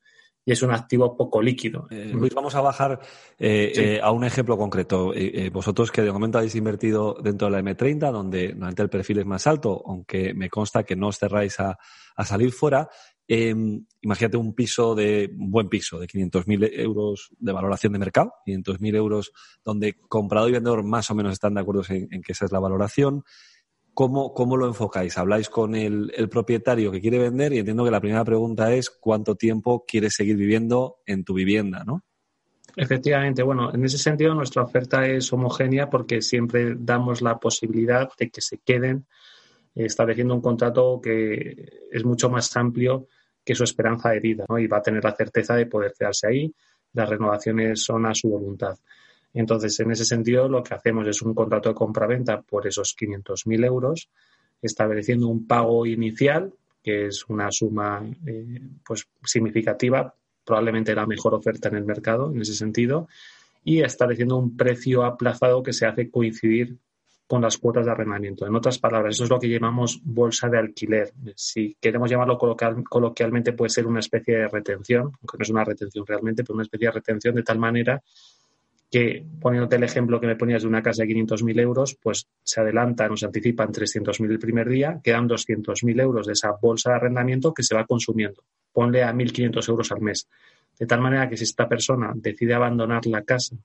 [0.45, 1.87] y es un activo poco líquido.
[1.89, 2.99] Eh, Luis, vamos a bajar
[3.39, 3.81] eh, Sí.
[3.81, 5.13] eh, a un ejemplo concreto.
[5.53, 9.25] Vosotros que de momento habéis invertido dentro de la M30, donde normalmente el perfil es
[9.25, 11.77] más alto, aunque me consta que no os cerráis a,
[12.17, 12.89] a salir fuera,
[13.27, 13.55] eh,
[14.01, 18.95] imagínate un piso de, un buen piso de 500.000 euros de valoración de mercado, 500.000
[18.95, 19.31] euros
[19.63, 22.51] donde comprador y vendedor más o menos están de acuerdo en, en que esa es
[22.51, 23.23] la valoración.
[23.93, 25.17] ¿cómo, cómo lo enfocáis?
[25.17, 27.53] ¿Habláis con el, el, propietario que quiere vender?
[27.53, 31.83] Y entiendo que la primera pregunta es cuánto tiempo quieres seguir viviendo en tu vivienda,
[31.85, 32.03] ¿no?
[32.75, 38.31] Efectivamente, bueno, en ese sentido nuestra oferta es homogénea porque siempre damos la posibilidad de
[38.31, 39.05] que se queden
[39.75, 43.07] estableciendo un contrato que es mucho más amplio
[43.43, 44.57] que su esperanza de vida ¿no?
[44.59, 46.53] y va a tener la certeza de poder quedarse ahí.
[46.93, 48.77] Las renovaciones son a su voluntad.
[49.33, 53.65] Entonces, en ese sentido, lo que hacemos es un contrato de compra-venta por esos 500.000
[53.65, 54.09] euros,
[54.61, 60.13] estableciendo un pago inicial, que es una suma eh, pues, significativa,
[60.45, 63.07] probablemente la mejor oferta en el mercado en ese sentido,
[63.63, 66.77] y estableciendo un precio aplazado que se hace coincidir
[67.33, 68.45] con las cuotas de arrendamiento.
[68.45, 71.13] En otras palabras, eso es lo que llamamos bolsa de alquiler.
[71.35, 76.05] Si queremos llamarlo coloquialmente, puede ser una especie de retención, aunque no es una retención
[76.05, 78.03] realmente, pero una especie de retención de tal manera
[78.91, 82.61] que, poniéndote el ejemplo que me ponías de una casa de 500.000 euros, pues se
[82.61, 87.51] adelanta, nos anticipan 300.000 el primer día, quedan 200.000 euros de esa bolsa de arrendamiento
[87.51, 88.43] que se va consumiendo.
[88.71, 90.27] Ponle a 1.500 euros al mes.
[90.77, 93.55] De tal manera que si esta persona decide abandonar la casa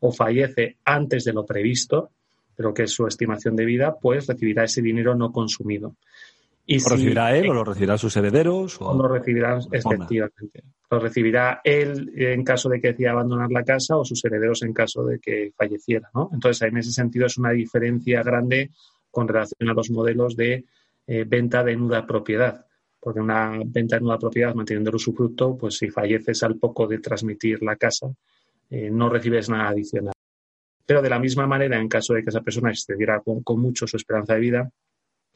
[0.00, 2.08] o fallece antes de lo previsto,
[2.56, 5.96] pero que es su estimación de vida, pues recibirá ese dinero no consumido.
[6.64, 8.80] Y ¿Lo recibirá él o lo recibirá sus herederos?
[8.80, 10.62] O, lo recibirá, efectivamente.
[10.90, 14.72] Lo recibirá él en caso de que decida abandonar la casa o sus herederos en
[14.72, 16.08] caso de que falleciera.
[16.14, 16.30] ¿no?
[16.32, 18.70] Entonces, en ese sentido es una diferencia grande
[19.10, 20.64] con relación a los modelos de
[21.06, 22.64] eh, venta de nuda propiedad.
[23.00, 26.98] Porque una venta de nuda propiedad, manteniendo el usufructo, pues si falleces al poco de
[26.98, 28.06] transmitir la casa,
[28.70, 30.14] eh, no recibes nada adicional.
[30.86, 33.96] Pero de la misma manera, en caso de que esa persona excediera con, mucho su
[33.96, 34.70] esperanza de vida,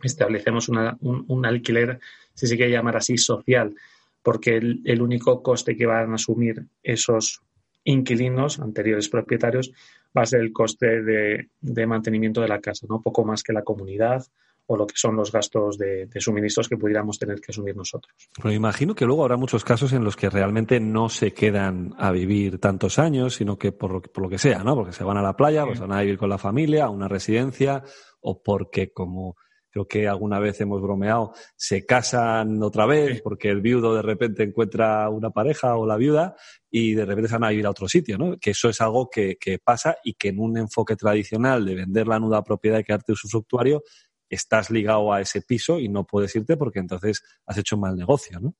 [0.02, 2.00] establecemos un, alquiler,
[2.34, 3.74] si se quiere llamar así, social,
[4.22, 7.42] porque el, único coste que van a asumir esos
[7.84, 9.72] inquilinos, anteriores propietarios,
[10.16, 13.00] va a ser el coste de, de mantenimiento de la casa, ¿no?
[13.00, 14.26] Poco más que la comunidad
[14.66, 18.14] o lo que son los gastos de, suministros que pudiéramos tener que asumir nosotros.
[18.34, 22.10] Pero imagino que luego habrá muchos casos en los que realmente no se quedan a
[22.10, 24.74] vivir tantos años, sino que por lo, por lo que sea, ¿no?
[24.74, 27.08] Porque se van a la playa, pues van a vivir con la familia, a una
[27.08, 27.82] residencia,
[28.20, 29.36] o porque como
[29.76, 34.42] creo que alguna vez hemos bromeado, se casan otra vez porque el viudo de repente
[34.42, 36.34] encuentra una pareja o la viuda
[36.70, 38.38] y de repente se van a vivir a otro sitio, ¿no?
[38.38, 42.08] Que eso es algo que, que pasa y que en un enfoque tradicional de vender
[42.08, 43.82] la nuda propiedad y quedarte usufructuario
[44.28, 48.40] estás ligado a ese piso y no puedes irte porque entonces has hecho mal negocio,
[48.40, 48.54] ¿no?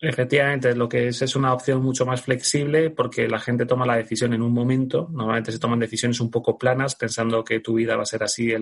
[0.00, 3.96] Efectivamente, lo que es es una opción mucho más flexible porque la gente toma la
[3.96, 5.08] decisión en un momento.
[5.10, 8.52] Normalmente se toman decisiones un poco planas pensando que tu vida va a ser así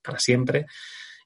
[0.00, 0.66] para siempre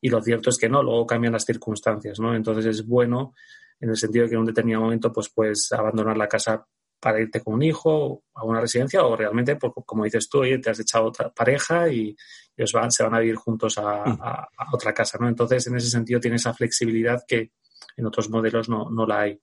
[0.01, 2.35] y lo cierto es que no, luego cambian las circunstancias, ¿no?
[2.35, 3.35] Entonces es bueno
[3.81, 6.65] en el sentido de que en un determinado momento pues puedes abandonar la casa
[7.01, 10.59] para irte con un hijo a una residencia o realmente, pues, como dices tú, oye,
[10.59, 12.17] te has echado otra pareja y
[12.59, 14.75] ellos van, se van a vivir juntos a, mm.
[14.75, 15.29] otra casa, ¿no?
[15.29, 17.53] Entonces, en ese sentido, tiene esa flexibilidad que
[17.97, 19.41] en otros modelos no, la hay.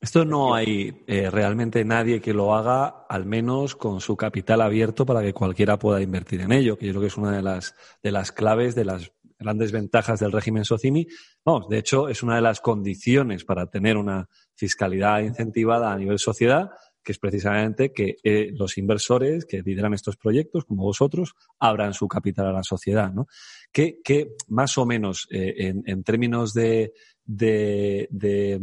[0.00, 5.06] Esto no hay eh, realmente nadie que lo haga, al menos con su capital abierto
[5.06, 7.74] para que cualquiera pueda invertir en ello, que yo creo que es una de las,
[8.02, 11.06] de las claves, de las grandes ventajas del régimen Socimi.
[11.44, 16.18] Vamos, de hecho, es una de las condiciones para tener una fiscalidad incentivada a nivel
[16.18, 16.70] sociedad
[17.06, 22.08] que es precisamente que eh, los inversores que lideran estos proyectos, como vosotros, abran su
[22.08, 23.12] capital a la sociedad.
[23.12, 23.28] ¿no?
[23.72, 26.92] Que, más o menos, eh, en, términos de,
[27.24, 28.58] de,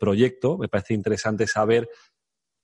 [0.00, 1.86] proyecto, me parece interesante saber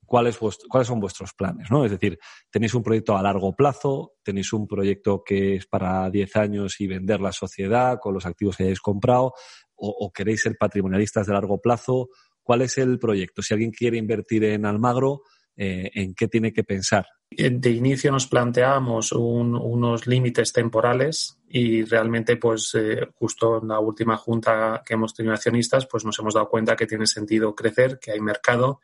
[0.07, 0.39] cuáles,
[0.85, 1.71] son vuestros planes.
[1.71, 1.85] ¿no?
[1.85, 2.19] Es decir,
[2.51, 6.87] tenéis un proyecto a largo plazo, tenéis un proyecto que es para 10 años y
[6.87, 9.35] vender la sociedad con los activos que hayáis comprado,
[9.81, 12.09] o queréis ser patrimonialistas de largo plazo
[12.49, 13.43] ¿Cuál es el proyecto?
[13.43, 17.05] Si alguien quiere invertir en Almagro, eh, ¿en qué tiene que pensar?
[17.31, 24.17] De inicio nos planteamos unos límites temporales y realmente, pues, eh, justo en la última
[24.17, 28.13] junta que hemos tenido accionistas, pues nos hemos dado cuenta que tiene sentido crecer, que
[28.13, 28.81] hay mercado,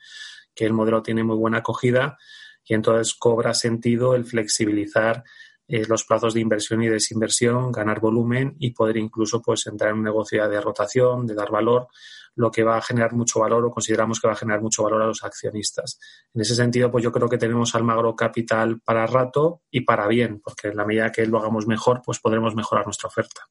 [0.54, 2.18] que el modelo tiene muy buena acogida
[2.66, 5.24] y entonces cobra sentido el flexibilizar
[5.66, 9.98] eh, los plazos de inversión y desinversión, ganar volumen y poder incluso pues entrar en
[9.98, 11.88] un negocio de rotación, de dar valor,
[12.36, 15.02] lo que va a generar mucho valor o consideramos que va a generar mucho valor
[15.02, 15.98] a los accionistas.
[16.34, 20.40] En ese sentido, pues yo creo que tenemos Almagro Capital para rato y para bien,
[20.40, 23.42] porque en la medida que lo hagamos mejor, pues podremos mejorar nuestra oferta.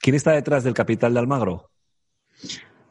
[0.00, 1.70] ¿Quién está detrás del capital de Almagro?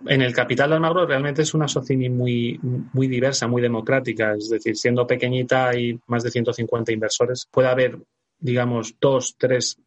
[0.08, 4.34] En el capital de Almagro realmente es una socini muy, muy diversa, muy democrática.
[4.34, 8.00] Es decir, siendo pequeñita y más de 150 inversores, puede haber
[8.42, 9.82] digamos, dos, tres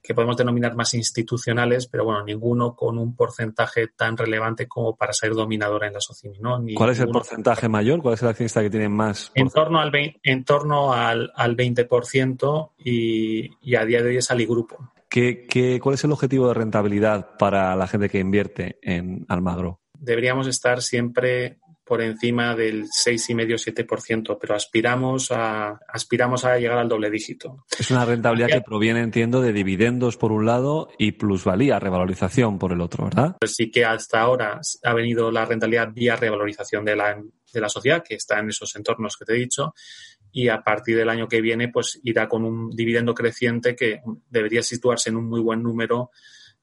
[0.00, 5.12] que podemos denominar más institucionales, pero bueno, ninguno con un porcentaje tan relevante como para
[5.12, 6.38] ser dominadora en la Socimi.
[6.38, 6.64] ¿no?
[6.74, 8.00] ¿Cuál es el porcentaje mayor?
[8.00, 9.32] ¿Cuál es el accionista que tiene más?
[9.34, 9.92] En torno al,
[10.22, 14.92] en torno al, al 20% y, y, a día de hoy es Aligrupo.
[15.08, 19.80] ¿qué, qué, cuál es el objetivo de rentabilidad para la gente que invierte en Almagro?
[19.94, 27.10] Deberíamos estar siempre por encima del 6,5-7%, pero aspiramos a, aspiramos a llegar al doble
[27.10, 27.64] dígito.
[27.78, 32.72] Es una rentabilidad que proviene, entiendo, de dividendos por un lado y plusvalía, revalorización por
[32.72, 33.36] el otro, ¿verdad?
[33.40, 37.18] Pues sí que hasta ahora ha venido la rentabilidad vía revalorización de la,
[37.52, 39.74] de la sociedad, que está en esos entornos que te he dicho,
[40.30, 44.62] y a partir del año que viene pues irá con un dividendo creciente que debería
[44.62, 46.10] situarse en un muy buen número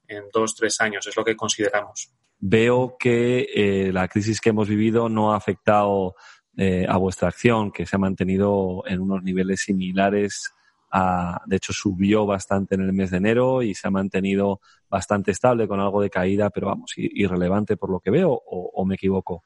[0.06, 4.68] en dos, tres años, es lo que consideramos veo que eh, la crisis que hemos
[4.68, 6.14] vivido no ha afectado
[6.56, 10.52] eh, a vuestra acción, que se ha mantenido en unos niveles similares.
[10.90, 15.32] A, de hecho, subió bastante en el mes de enero y se ha mantenido bastante
[15.32, 19.42] estable con algo de caída, pero vamos, irrelevante por lo que veo, o, me equivoco.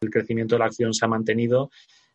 [0.00, 1.70] El crecimiento de la acción se ha mantenido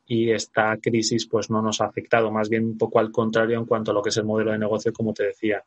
[0.06, 3.66] y esta crisis pues no nos ha afectado, más bien un poco al contrario en
[3.66, 5.64] cuanto a lo que es el modelo de negocio, como te decía.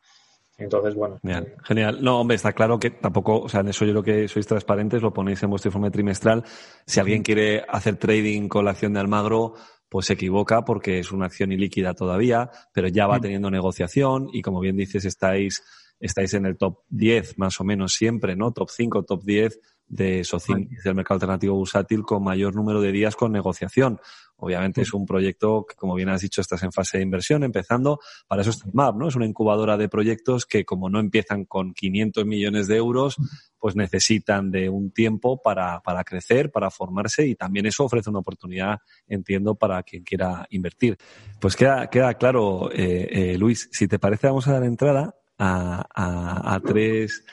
[0.63, 1.19] Entonces, bueno.
[1.21, 1.99] Genial, genial.
[2.01, 5.01] No, hombre, está claro que tampoco, o sea, en eso yo creo que sois transparentes,
[5.01, 6.43] lo ponéis en vuestro informe trimestral.
[6.85, 9.55] Si alguien quiere hacer trading con la acción de Almagro,
[9.89, 14.41] pues se equivoca porque es una acción ilíquida todavía, pero ya va teniendo negociación y
[14.41, 15.63] como bien dices, estáis,
[15.99, 18.53] estáis en el top 10 más o menos siempre, ¿no?
[18.53, 23.17] Top 5, top 10 de Socin, del mercado alternativo bursátil con mayor número de días
[23.17, 23.99] con negociación.
[24.41, 27.99] Obviamente es un proyecto que, como bien has dicho, estás en fase de inversión, empezando.
[28.27, 29.07] Para eso está MAP, ¿no?
[29.07, 33.17] Es una incubadora de proyectos que, como no empiezan con 500 millones de euros,
[33.59, 38.19] pues necesitan de un tiempo para, para crecer, para formarse y también eso ofrece una
[38.19, 40.97] oportunidad, entiendo, para quien quiera invertir.
[41.39, 45.85] Pues queda, queda claro, eh, eh, Luis, si te parece, vamos a dar entrada a,
[45.93, 47.23] a, a tres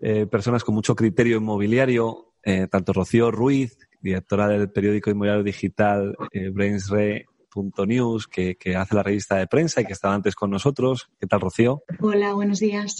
[0.00, 6.16] eh, personas con mucho criterio inmobiliario, eh, tanto Rocío Ruiz, directora del periódico inmobiliario digital
[6.32, 11.10] eh, Brainsre.news, que, que hace la revista de prensa y que estaba antes con nosotros.
[11.18, 11.82] ¿Qué tal, Rocío?
[12.00, 12.98] Hola, buenos días.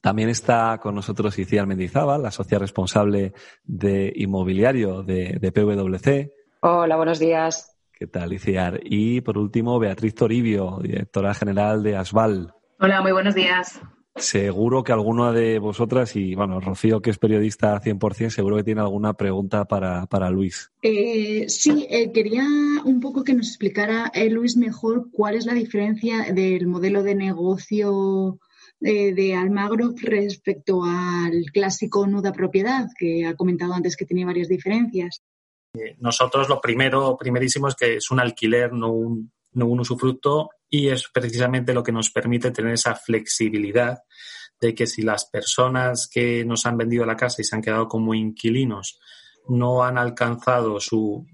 [0.00, 3.32] También está con nosotros Iciar Mendizábal, la socia responsable
[3.64, 6.32] de inmobiliario de, de PwC.
[6.60, 7.76] Hola, buenos días.
[7.92, 8.80] ¿Qué tal, Iciar?
[8.84, 12.54] Y por último, Beatriz Toribio, directora general de Asval.
[12.78, 13.80] Hola, muy buenos días.
[14.18, 18.80] Seguro que alguna de vosotras, y bueno, Rocío, que es periodista 100%, seguro que tiene
[18.80, 20.70] alguna pregunta para, para Luis.
[20.82, 22.44] Eh, sí, eh, quería
[22.84, 27.14] un poco que nos explicara, eh, Luis, mejor cuál es la diferencia del modelo de
[27.14, 28.38] negocio
[28.80, 34.48] de, de Almagro respecto al clásico nuda propiedad, que ha comentado antes que tenía varias
[34.48, 35.22] diferencias.
[35.98, 40.88] Nosotros lo primero, primerísimo es que es un alquiler, no un, no un usufructo y
[40.88, 43.98] es precisamente lo que nos permite tener esa flexibilidad
[44.60, 47.88] de que si las personas que nos han vendido la casa y se han quedado
[47.88, 48.98] como inquilinos
[49.48, 51.26] no han alcanzado su,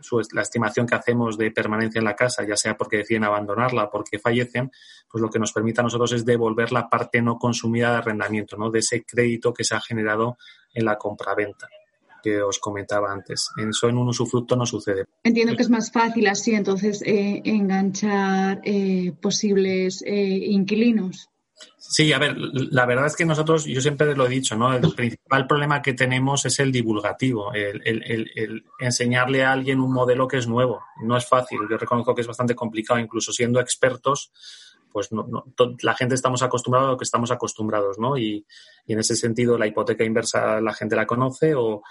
[0.00, 3.90] su, la estimación que hacemos de permanencia en la casa, ya sea porque deciden abandonarla
[3.90, 4.70] porque fallecen,
[5.10, 8.56] pues lo que nos permite a nosotros es devolver la parte no consumida de arrendamiento,
[8.56, 8.70] ¿no?
[8.70, 10.36] de ese crédito que se ha generado
[10.72, 11.68] en la compraventa
[12.22, 13.48] que os comentaba antes.
[13.56, 15.04] Eso en un usufructo no sucede.
[15.24, 21.30] Entiendo que es más fácil así, entonces, eh, enganchar eh, posibles eh, inquilinos.
[21.76, 24.74] Sí, a ver, la verdad es que nosotros, yo siempre lo he dicho, ¿no?
[24.74, 29.80] El principal problema que tenemos es el divulgativo, el, el, el, el, enseñarle a alguien
[29.80, 30.82] un modelo que es nuevo.
[31.02, 34.30] No es fácil, yo reconozco que es bastante complicado, incluso siendo expertos,
[34.92, 35.44] pues no, no,
[35.82, 38.16] la gente estamos acostumbrados a lo que estamos acostumbrados, ¿no?
[38.16, 38.44] Y,
[38.86, 41.82] y, en ese sentido la hipoteca inversa la gente la conoce o,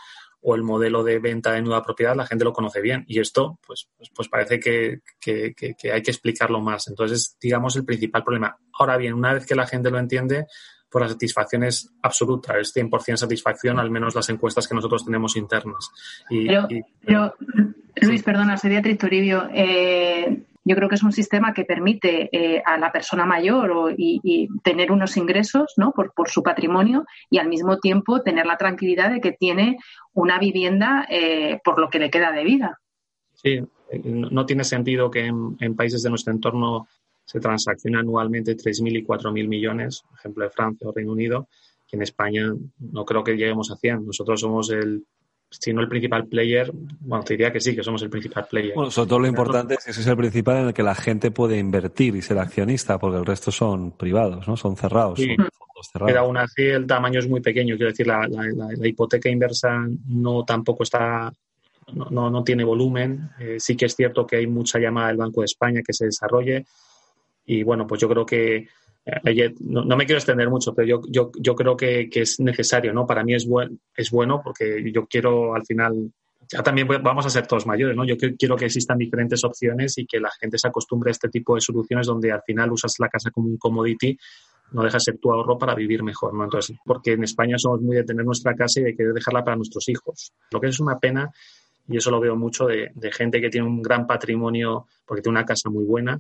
[0.42, 3.04] o, el modelo de venta de nueva propiedad la gente lo conoce bien.
[3.08, 6.88] Y esto, pues, pues, parece que, que, que, que, hay que explicarlo más.
[6.88, 8.58] Entonces, digamos, el principal problema.
[8.74, 10.46] Ahora bien, una vez que la gente lo entiende,
[10.90, 15.36] pues la satisfacción es absoluta, es 100% satisfacción, al menos las encuestas que nosotros tenemos
[15.36, 15.90] internas.
[16.30, 17.34] Y, pero, y, pero,
[18.02, 18.26] Luis, sí.
[18.26, 19.50] perdona, soy Beatriz Toribio.
[19.54, 23.90] Eh, yo creo que es un sistema que permite eh, a la persona mayor o,
[23.90, 25.92] y, tener unos ingresos ¿no?
[25.92, 29.78] por, por, su patrimonio y al mismo tiempo tener la tranquilidad de que tiene
[30.14, 32.80] una vivienda eh, por lo que le queda de vida.
[33.34, 33.62] Sí,
[34.04, 36.88] no tiene sentido que en, en países de nuestro entorno
[37.24, 41.48] se transacciona anualmente 3.000 y 4.000 millones, por ejemplo, de Francia o Reino Unido,
[41.88, 44.06] que en España no creo que lleguemos a 100.
[44.06, 45.06] Nosotros somos el
[45.50, 48.74] si no el principal player, bueno, te diría que sí, que somos el principal player.
[48.76, 50.96] Bueno, sobre todo lo importante es que ese es el principal en el que la
[50.96, 54.58] gente puede invertir y ser accionista, porque el resto son privados, ¿no?
[54.58, 55.20] Son cerrados.
[55.20, 55.36] Sí.
[55.38, 56.12] Son cerrados.
[56.12, 59.30] Pero aún así el tamaño es muy pequeño, quiero decir, la, la, la, la hipoteca
[59.30, 61.32] inversa no tampoco está,
[61.94, 63.30] no, no, no tiene volumen.
[63.40, 66.06] Eh, sí que es cierto que hay mucha llamada del Banco de España que se
[66.06, 66.66] desarrolle
[67.46, 68.68] y bueno, pues yo creo que
[69.62, 72.94] no, no, me quiero extender mucho, pero yo, yo, yo creo que, que, es necesario,
[72.94, 73.06] ¿no?
[73.06, 76.12] Para mí es, buen, es bueno porque yo quiero al final,
[76.50, 78.06] ya también vamos a ser todos mayores, ¿no?
[78.06, 81.56] Yo quiero que existan diferentes opciones y que la gente se acostumbre a este tipo
[81.56, 84.18] de soluciones donde al final usas la casa como un commodity
[84.72, 86.44] no deja de ser tu ahorro para vivir mejor, ¿no?
[86.44, 89.56] Entonces, porque en España somos muy de tener nuestra casa y de querer dejarla para
[89.56, 90.34] nuestros hijos.
[90.52, 91.32] Lo que es una pena,
[91.88, 95.46] y eso lo veo mucho de gente que tiene un gran patrimonio porque tiene una
[95.46, 96.20] casa muy buena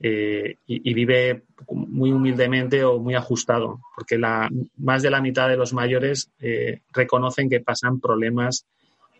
[0.00, 5.56] eh, y, vive muy humildemente o muy ajustado, porque la, más de la mitad de
[5.56, 8.66] los mayores eh, reconocen que pasan problemas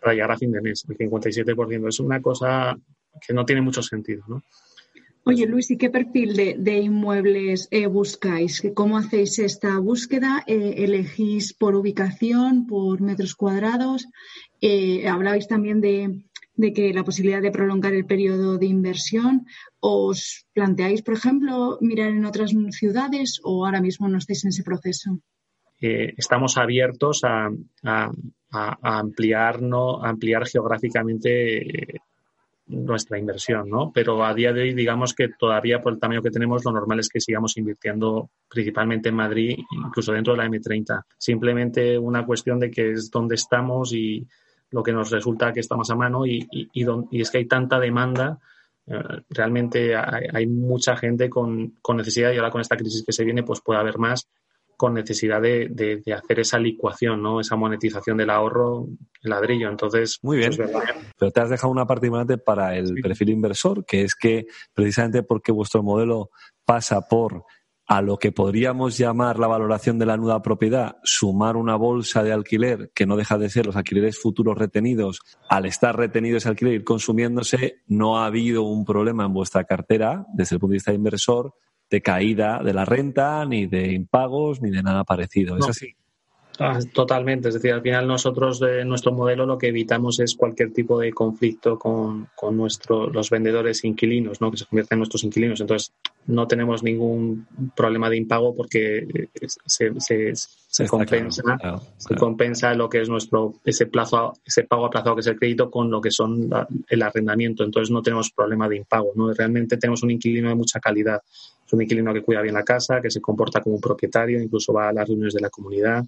[0.00, 1.88] para llegar a fin de mes, el 57%.
[1.88, 2.76] Es una cosa
[3.26, 4.42] que no tiene mucho sentido, ¿no?
[5.26, 8.62] Oye, Luis, ¿y qué perfil de, inmuebles eh, buscáis?
[8.74, 10.44] ¿Cómo hacéis esta búsqueda?
[10.46, 14.06] ¿Elegís por ubicación, por metros cuadrados?
[14.60, 19.46] Eh, hablabais también de, de, que la posibilidad de prolongar el periodo de inversión.
[19.80, 24.62] ¿Os planteáis, por ejemplo, mirar en otras ciudades o ahora mismo no estáis en ese
[24.62, 25.18] proceso?
[25.86, 27.50] estamos abiertos a,
[28.52, 30.02] ampliar, ¿no?
[30.02, 32.00] a ampliar geográficamente
[32.66, 33.92] nuestra inversión, ¿no?
[33.92, 37.00] Pero a día de hoy, digamos que todavía por el tamaño que tenemos, lo normal
[37.00, 41.02] es que sigamos invirtiendo principalmente en Madrid, incluso dentro de la M30.
[41.18, 44.26] Simplemente una cuestión de que es donde estamos y
[44.74, 47.30] lo que nos resulta que está más a mano y, y, y, don, y es
[47.30, 48.40] que hay tanta demanda.
[48.86, 48.98] Eh,
[49.30, 53.24] realmente hay, hay, mucha gente con, con necesidad y ahora con esta crisis que se
[53.24, 54.28] viene, pues puede haber más
[54.76, 57.38] con necesidad de, de, de, hacer esa licuación, ¿no?
[57.38, 58.88] Esa monetización del ahorro,
[59.22, 59.70] el ladrillo.
[59.70, 60.52] Entonces, muy bien.
[60.56, 60.70] Pues,
[61.16, 63.00] Pero te has dejado una parte importante para el sí.
[63.00, 66.30] perfil inversor, que es que precisamente porque vuestro modelo
[66.64, 67.44] pasa por
[67.86, 72.32] a lo que podríamos llamar la valoración de la nuda propiedad, sumar una bolsa de
[72.32, 76.74] alquiler que no deja de ser los alquileres futuros retenidos, al estar retenido ese alquiler
[76.74, 80.90] ir consumiéndose, no ha habido un problema en vuestra cartera desde el punto de vista
[80.92, 81.54] de inversor
[81.90, 85.56] de caída de la renta, ni de impagos, ni de nada parecido.
[85.56, 85.70] ¿Es no.
[85.70, 85.94] así?
[86.58, 87.48] Ah, totalmente.
[87.48, 91.12] Es decir, al final nosotros de nuestro modelo lo que evitamos es cualquier tipo de
[91.12, 94.50] conflicto con, con nuestro, los vendedores inquilinos, ¿no?
[94.50, 95.60] que se convierten en nuestros inquilinos.
[95.60, 95.92] Entonces,
[96.26, 99.28] no tenemos ningún problema de impago porque
[99.66, 104.62] se, se, se compensa, claro, claro, se compensa lo que es nuestro ese plazo, ese
[104.62, 107.64] pago aplazado que es el crédito con lo que son la, el arrendamiento.
[107.64, 109.12] Entonces, no tenemos problema de impago.
[109.16, 109.32] ¿no?
[109.32, 111.20] Realmente tenemos un inquilino de mucha calidad.
[111.66, 114.72] Es un inquilino que cuida bien la casa, que se comporta como un propietario, incluso
[114.72, 116.04] va a las reuniones de la comunidad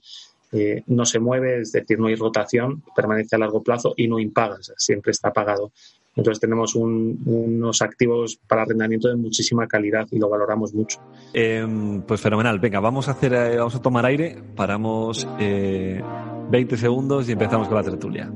[0.53, 4.19] eh, no se mueve, es decir, no hay rotación, permanece a largo plazo y no
[4.19, 5.73] impaga, siempre está pagado.
[6.17, 10.99] Entonces tenemos un, unos activos para arrendamiento de muchísima calidad y lo valoramos mucho.
[11.35, 11.65] Eh,
[12.07, 12.59] pues fenomenal.
[12.59, 17.69] Venga, vamos a hacer, eh, vamos a tomar aire, paramos 20 eh, segundos y empezamos
[17.69, 18.33] con la tertulia.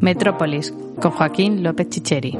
[0.00, 2.38] Metrópolis, con Joaquín López Chicheri.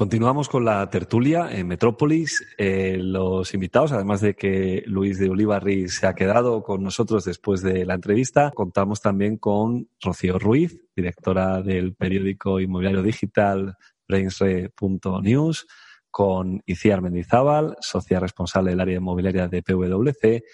[0.00, 2.42] Continuamos con la tertulia en Metrópolis.
[2.56, 7.60] Eh, los invitados, además de que Luis de Olivarri se ha quedado con nosotros después
[7.60, 13.76] de la entrevista, contamos también con Rocío Ruiz, directora del periódico inmobiliario digital
[14.08, 15.66] brainsre.news,
[16.10, 20.44] con Iciar Mendizábal, socia responsable del área inmobiliaria de PwC,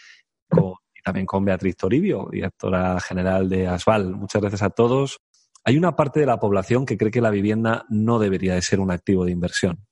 [0.49, 4.17] con, y también con Beatriz Toribio, directora general de Asval.
[4.17, 5.21] Muchas gracias a todos.
[5.69, 8.79] Hay una parte de la población que cree que la vivienda no debería de ser
[8.79, 9.85] un activo de inversión.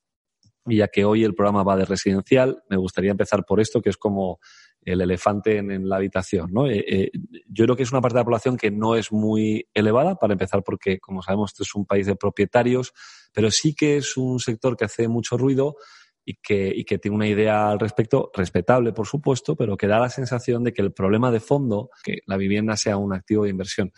[0.65, 3.89] Y ya que hoy el programa va de residencial, me gustaría empezar por esto, que
[3.89, 4.39] es como
[4.83, 6.53] el elefante en, la habitación.
[6.53, 6.65] ¿no?
[6.65, 7.11] Eh, eh,
[7.49, 10.31] yo creo que es una parte de la población que no es muy elevada, para
[10.31, 12.93] empezar, porque, como sabemos, este es un país de propietarios,
[13.33, 15.75] pero sí que es un sector que hace mucho ruido
[16.23, 20.63] y que tiene una idea al respecto, respetable, por supuesto, pero que da la sensación
[20.63, 23.91] de que el problema de fondo, que la vivienda sea un activo de inversión,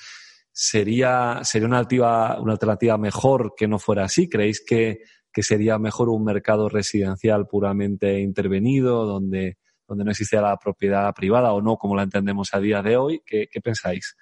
[0.59, 4.27] sería, sería una, alternativa, una alternativa mejor que no fuera así?
[4.27, 5.01] ¿Creéis que,
[5.31, 11.53] que sería mejor un mercado residencial puramente intervenido, donde, donde no existía la propiedad privada
[11.53, 13.21] o no, como la entendemos a día de hoy?
[13.23, 14.17] ¿Qué, qué pensáis?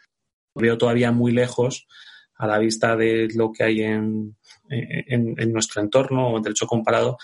[0.53, 1.87] Veo todavía muy lejos
[2.35, 4.35] a la vista de lo que hay en,
[4.69, 7.17] en, en nuestro entorno o en derecho comparado,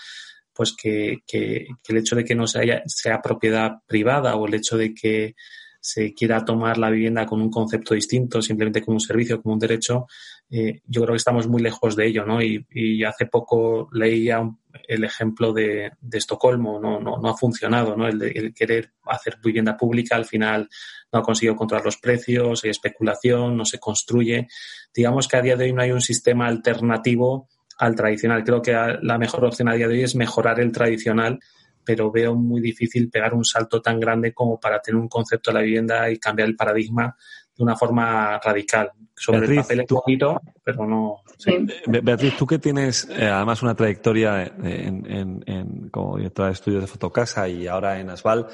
[0.54, 4.54] pues que, que, que el hecho de que no sea, sea propiedad privada o el
[4.54, 5.34] hecho de que
[5.82, 9.58] se quiera tomar la vivienda con un concepto distinto, simplemente como un servicio, como un
[9.58, 10.06] derecho,
[10.48, 12.40] eh, yo creo que estamos muy lejos de ello, ¿no?
[12.40, 14.48] Y, y hace poco leía
[14.86, 18.06] el ejemplo de, de Estocolmo, no, no, no, ha funcionado, ¿no?
[18.06, 20.68] El, el, querer hacer vivienda pública al final
[21.12, 24.46] no ha conseguido controlar los precios, hay especulación, no se construye.
[24.94, 28.44] Digamos que a día de hoy no hay un sistema alternativo al tradicional.
[28.44, 28.72] Creo que
[29.02, 31.40] la mejor opción a día de hoy es mejorar el tradicional
[31.84, 35.54] pero veo muy difícil pegar un salto tan grande como para tener un concepto de
[35.58, 37.16] la vivienda y cambiar el paradigma
[37.56, 38.90] de una forma radical.
[39.14, 41.16] Sobre Beatriz, el papel es tú- bonito, pero no.
[41.38, 41.52] sí.
[41.86, 46.54] Be- Beatriz, tú que tienes eh, además una trayectoria en, en- en- como directora de
[46.54, 48.46] estudios de Fotocasa y ahora en Asval,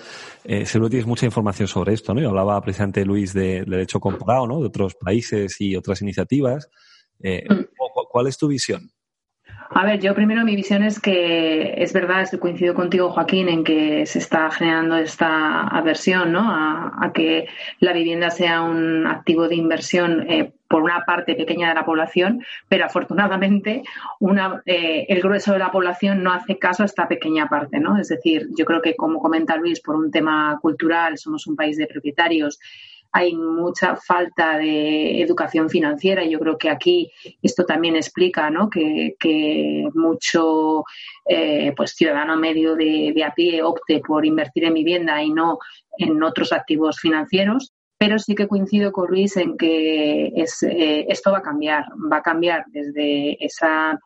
[0.44, 2.20] eh, seguro tienes mucha información sobre esto, ¿no?
[2.20, 4.60] Y hablaba precisamente Luis de, de derecho comparado, ¿no?
[4.60, 6.68] De otros países y otras iniciativas.
[7.22, 7.54] Eh, Mm.
[7.76, 8.90] ¿cu- ¿Cuál es tu visión?
[9.70, 13.64] A ver, yo primero mi visión es que es verdad, estoy coincido contigo, Joaquín, en
[13.64, 16.50] que se está generando esta aversión ¿no?
[16.50, 17.46] a, a que
[17.78, 22.42] la vivienda sea un activo de inversión eh, por una parte pequeña de la población,
[22.68, 23.82] pero afortunadamente
[24.20, 27.78] una, eh, el grueso de la población no hace caso a esta pequeña parte.
[27.78, 27.98] ¿no?
[27.98, 31.76] Es decir, yo creo que, como comenta Luis, por un tema cultural, somos un país
[31.76, 32.58] de propietarios
[33.12, 37.10] hay mucha falta de educación financiera yo creo que aquí
[37.42, 38.68] esto también explica ¿no?
[38.68, 39.14] que,
[39.94, 40.84] mucho
[41.26, 45.58] eh, pues ciudadano medio de, de a pie opte por invertir en vivienda y no
[45.98, 47.72] en otros activos financieros.
[47.98, 52.18] Pero sí que coincido con Luis en que es, eh, esto va a cambiar, va
[52.18, 53.98] a cambiar desde esa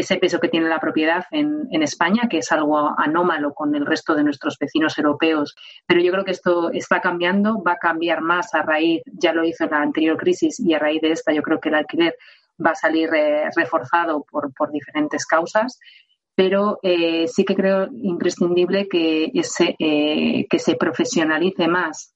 [0.00, 4.14] ese peso que tiene la propiedad en, España, que es algo anómalo con el resto
[4.14, 5.54] de nuestros vecinos europeos.
[5.86, 9.44] Pero yo creo que esto está cambiando, va a cambiar más a raíz, ya lo
[9.44, 12.14] hizo en la anterior crisis y a raíz de esta yo creo que el alquiler
[12.64, 15.78] va a salir eh, reforzado por, diferentes causas.
[16.34, 22.14] Pero eh, sí que creo imprescindible que, ese, eh, que se profesionalice más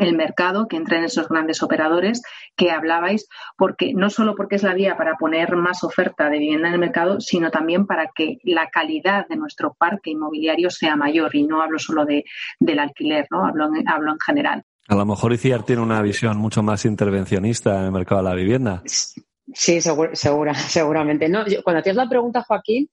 [0.00, 2.22] el mercado, que entren esos grandes operadores
[2.56, 6.68] que hablabais, porque no solo porque es la vía para poner más oferta de vivienda
[6.68, 11.34] en el mercado, sino también para que la calidad de nuestro parque inmobiliario sea mayor.
[11.34, 12.24] Y no hablo solo de,
[12.58, 13.44] del alquiler, ¿no?
[13.44, 14.64] Hablo en, hablo en general.
[14.88, 18.34] A lo mejor ICIAR tiene una visión mucho más intervencionista en el mercado de la
[18.34, 18.82] vivienda.
[18.84, 21.28] Sí, segura, segura seguramente.
[21.28, 22.88] No, yo, cuando tienes la pregunta, Joaquín,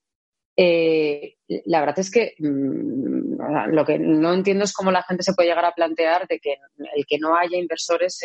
[0.58, 1.36] eh,
[1.66, 3.36] la verdad es que mmm,
[3.68, 6.58] lo que no entiendo es cómo la gente se puede llegar a plantear de que
[6.96, 8.24] el que no haya inversores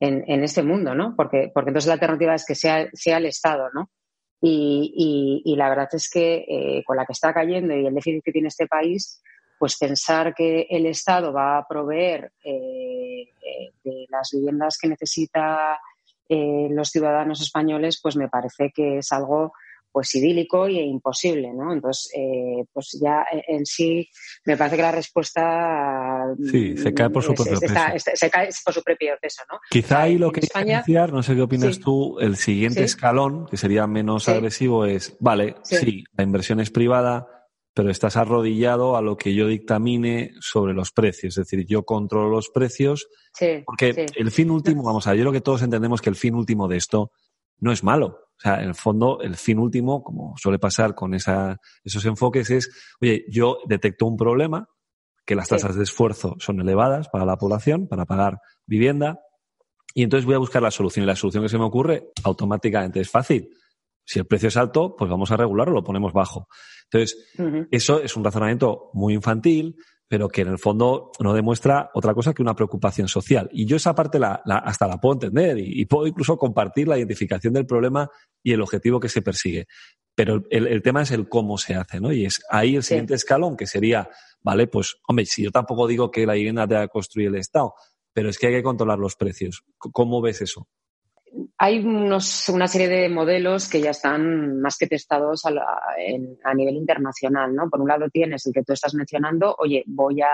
[0.00, 1.14] en, en, este mundo, ¿no?
[1.16, 3.90] Porque, porque entonces la alternativa es que sea, sea el Estado, ¿no?
[4.40, 8.22] Y, y, la verdad es que eh, con la que está cayendo y el déficit
[8.22, 9.20] que tiene este país,
[9.58, 13.32] pues pensar que el Estado va a proveer eh,
[13.82, 15.78] de las viviendas que necesita
[16.28, 19.54] los ciudadanos españoles, pues me parece que es algo
[19.90, 21.72] pues idílico e imposible, ¿no?
[21.72, 24.08] Entonces, eh, pues ya en sí
[24.44, 27.74] me parece que la respuesta sí se cae por su propio es, peso.
[27.94, 29.58] Está, se cae por su propio peso, ¿no?
[29.70, 31.80] Quizá ahí lo que España, iniciar, no sé qué opinas sí.
[31.80, 32.84] tú, el siguiente Sí.
[32.84, 34.30] escalón que sería menos Sí.
[34.30, 35.76] agresivo es, vale, Sí.
[35.76, 37.26] sí, la inversión es privada,
[37.74, 42.28] pero estás arrodillado a lo que yo dictamine sobre los precios, es decir, yo controlo
[42.28, 44.06] los precios sí, porque sí.
[44.16, 46.66] el fin último, vamos a ver, yo creo que todos entendemos que el fin último
[46.66, 47.12] de esto
[47.60, 48.06] no es malo.
[48.36, 52.50] O sea, en el fondo, el fin último, como suele pasar con esa, esos enfoques,
[52.50, 54.68] es, oye, yo detecto un problema,
[55.26, 55.56] que las Sí.
[55.56, 59.18] tasas de esfuerzo son elevadas para la población, para pagar vivienda,
[59.92, 61.02] y entonces voy a buscar la solución.
[61.04, 63.50] Y la solución que se me ocurre automáticamente es fácil.
[64.04, 66.46] Si el precio es alto, pues vamos a regularlo, lo ponemos bajo.
[66.84, 67.34] Entonces,
[67.70, 69.76] eso es un razonamiento muy infantil,
[70.08, 73.48] pero que en el fondo no demuestra otra cosa que una preocupación social.
[73.52, 76.88] Y yo esa parte la, la- hasta la puedo entender y, y puedo incluso compartir
[76.88, 78.10] la identificación del problema
[78.42, 79.66] y el objetivo que se persigue.
[80.14, 82.12] Pero el, el tema es el cómo se hace, ¿no?
[82.12, 82.88] Y es ahí el Sí.
[82.88, 84.08] siguiente escalón, que sería,
[84.42, 87.74] vale, pues, hombre, si yo tampoco digo que la vivienda deba construir el Estado,
[88.12, 89.62] pero es que hay que controlar los precios.
[89.78, 90.66] ¿Cómo ves eso?
[91.60, 95.80] Hay unos, una serie de modelos que ya están más que testados a, la-
[96.54, 97.68] nivel internacional, ¿no?
[97.68, 100.30] Por un lado tienes el que tú estás mencionando, oye, voy a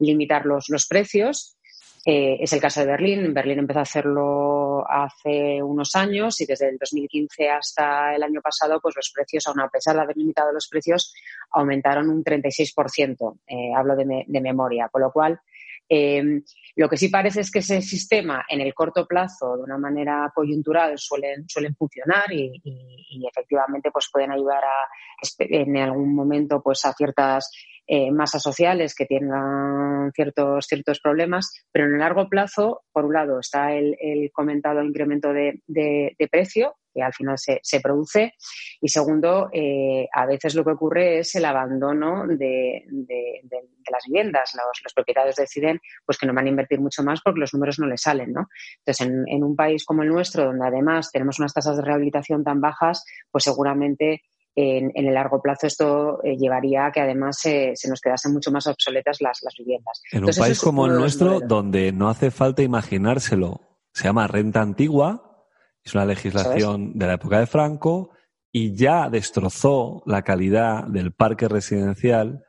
[0.00, 1.56] limitar los, los precios.
[2.04, 3.34] Eh, es el caso de Berlín.
[3.34, 8.80] Berlín empezó a hacerlo hace unos años y desde el 2015 hasta el año pasado,
[8.80, 11.12] pues los precios, aun a pesar de haber limitado los precios,
[11.50, 13.38] aumentaron un 36%.
[13.46, 14.88] Eh, hablo de, de memoria.
[14.88, 15.40] Con lo cual,
[15.88, 16.42] eh,
[16.76, 20.30] lo que sí parece es que ese sistema en el corto plazo, de una manera
[20.34, 22.60] coyuntural, suelen, suelen funcionar y,
[23.26, 24.88] efectivamente pues pueden ayudar a,
[25.38, 27.50] en algún momento pues a ciertas
[27.86, 33.14] eh, masas sociales que tengan ciertos, ciertos problemas, pero en el largo plazo, por un
[33.14, 33.96] lado, está el,
[34.32, 38.32] comentado incremento de- de precio, que al final se, se produce,
[38.80, 43.92] y segundo, eh, a veces lo que ocurre es el abandono de, de- de- de
[43.92, 44.52] las viviendas.
[44.54, 47.78] Los, los propietarios deciden pues que no van a invertir mucho más porque los números
[47.78, 48.48] no les salen, ¿no?
[48.78, 52.42] Entonces, en, en un país como el nuestro, donde además tenemos unas tasas de rehabilitación
[52.42, 54.22] tan bajas, pues seguramente
[54.58, 58.32] en, en el largo plazo esto eh, llevaría a que además se, se nos quedasen
[58.32, 60.00] mucho más obsoletas las, las viviendas.
[60.10, 63.60] En Entonces, un país como el nuestro, donde no hace falta imaginárselo,
[63.92, 65.35] se llama renta antigua,
[65.86, 68.10] es una legislación de la época de Franco
[68.52, 72.42] y ya destrozó la calidad del parque residencial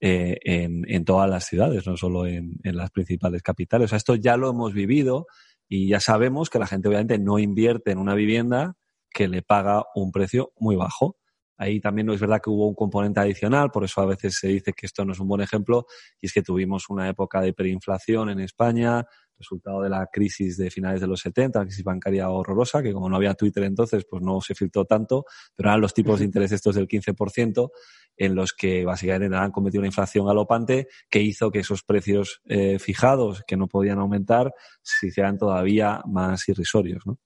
[0.00, 3.86] eh, en, en todas las ciudades, no solo en, en las principales capitales.
[3.86, 5.26] O sea, esto ya lo hemos vivido
[5.68, 8.76] Y ya sabemos que la gente obviamente no invierte en una vivienda
[9.12, 11.16] que le paga un precio muy bajo.
[11.56, 14.48] Ahí también no es verdad que hubo un componente adicional, por eso a veces se
[14.48, 15.86] dice que esto no es un buen ejemplo,
[16.20, 19.04] y es que tuvimos una época de hiperinflación en España,
[19.38, 23.08] resultado de la crisis de finales de los 70, la crisis bancaria horrorosa, que como
[23.08, 25.24] no había Twitter entonces, pues no se filtró tanto,
[25.54, 27.70] pero eran los tipos de interés estos del 15%,
[28.16, 32.78] en los que básicamente han cometido una inflación galopante que hizo que esos precios eh,
[32.78, 37.18] fijados, que no podían aumentar, se hicieran todavía más irrisorios, ¿no?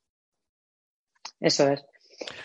[1.40, 1.84] Eso es.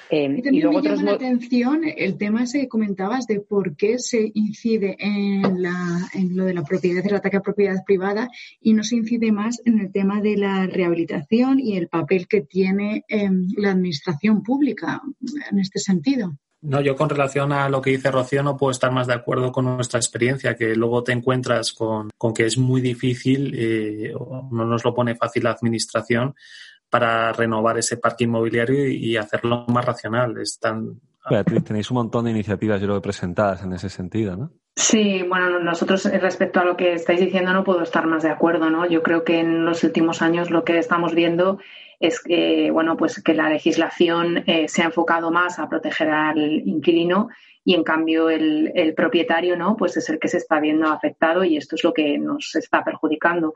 [0.10, 3.98] Eh, y, luego me llama la atención el tema ese que comentabas de por qué
[3.98, 8.30] se incide en, la, en lo de la propiedad, el ataque a propiedad privada
[8.62, 12.42] y no se incide más en el tema de la rehabilitación y el papel que
[12.42, 15.02] tiene em, la administración pública
[15.52, 16.38] en este sentido.
[16.62, 19.52] No, yo con relación a lo que dice Rocío no puedo estar más de acuerdo
[19.52, 24.66] con nuestra experiencia, que luego te encuentras con, con que es muy difícil, eh, no
[24.66, 26.36] nos lo pone fácil la administración
[26.94, 30.38] para renovar ese parque inmobiliario y, hacerlo más racional.
[30.38, 31.02] Están...
[31.66, 34.52] tenéis un montón de iniciativas, yo creo, presentadas en ese sentido, ¿no?
[34.76, 38.70] Sí, bueno, nosotros respecto a lo que estáis diciendo no puedo estar más de acuerdo,
[38.70, 38.86] ¿no?
[38.86, 41.58] Yo creo que en los últimos años lo que estamos viendo
[42.00, 46.38] es que, bueno, pues que la legislación eh, se ha enfocado más a proteger al
[46.64, 47.30] inquilino
[47.66, 49.76] y en cambio el, el, propietario, ¿no?
[49.78, 52.84] Pues es el que se está viendo afectado y esto es lo que nos está
[52.84, 53.56] perjudicando.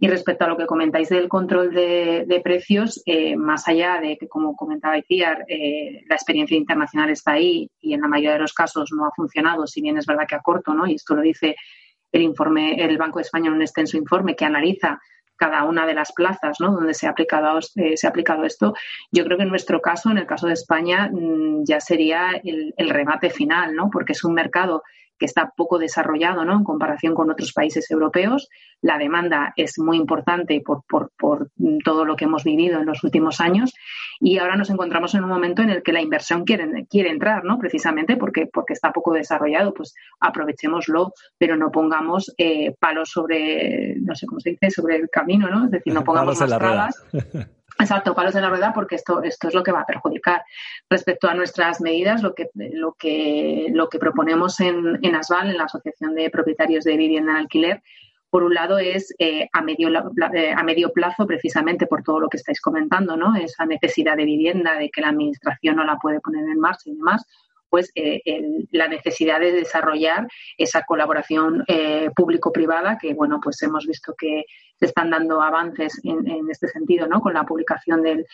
[0.00, 4.28] Y respecto a lo que comentáis del control de, precios, eh, más allá de que,
[4.28, 8.54] como comentaba Iciar, eh, la experiencia internacional está ahí y en la mayoría de los
[8.54, 10.86] casos no ha funcionado, si bien es verdad que a corto, ¿no?
[10.86, 11.56] Y esto lo dice
[12.12, 15.00] el informe, el Banco de España en un extenso informe que analiza
[15.36, 16.72] cada una de las plazas ¿no?
[16.72, 18.74] donde se ha, aplicado, eh, se ha aplicado esto.
[19.12, 22.74] Yo creo que en nuestro caso, en el caso de España, mm, ya sería el,
[22.76, 23.88] el remate final, ¿no?
[23.90, 24.82] porque es un mercado
[25.18, 26.54] que está poco desarrollado ¿no?
[26.54, 28.48] en comparación con otros países europeos.
[28.80, 31.50] La demanda es muy importante por, por, por,
[31.84, 33.74] todo lo que hemos vivido en los últimos años
[34.20, 37.44] y ahora nos encontramos en un momento en el que la inversión quiere, quiere entrar,
[37.44, 37.58] ¿no?
[37.58, 39.74] precisamente porque, porque está poco desarrollado.
[39.74, 45.08] Pues aprovechémoslo, pero no pongamos eh, palos sobre, no sé cómo se dice, sobre el
[45.10, 45.64] camino, ¿no?
[45.64, 47.04] es decir, no pongamos más trabas.
[47.80, 50.42] Exacto, palos en la rueda porque esto, esto es lo que va a perjudicar.
[50.90, 55.58] Respecto a nuestras medidas, lo que, lo que, lo que proponemos en, en ASVAL, en
[55.58, 57.82] la Asociación de Propietarios de Vivienda en Alquiler,
[58.30, 59.88] por un lado es eh, a, medio,
[60.34, 63.36] eh, a medio plazo, precisamente por todo lo que estáis comentando, ¿no?
[63.36, 66.94] Esa necesidad de vivienda, de que la Administración no la puede poner en marcha y
[66.94, 67.24] demás
[67.68, 68.20] pues eh,
[68.70, 74.44] la necesidad de desarrollar esa colaboración eh, público-privada que bueno pues hemos visto que
[74.78, 78.26] se están dando avances en, este sentido no con la publicación del,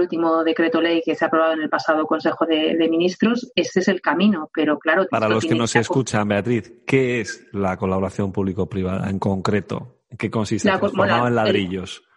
[0.00, 3.86] último decreto ley que se ha aprobado en el pasado Consejo de, Ministros, ese es
[3.86, 5.06] el camino, pero claro.
[5.08, 9.98] Para los que no se escuchan, Beatriz, ¿qué es la colaboración público-privada en concreto?
[10.10, 10.68] ¿En qué consiste?
[10.68, 12.07] La, en ladrillos.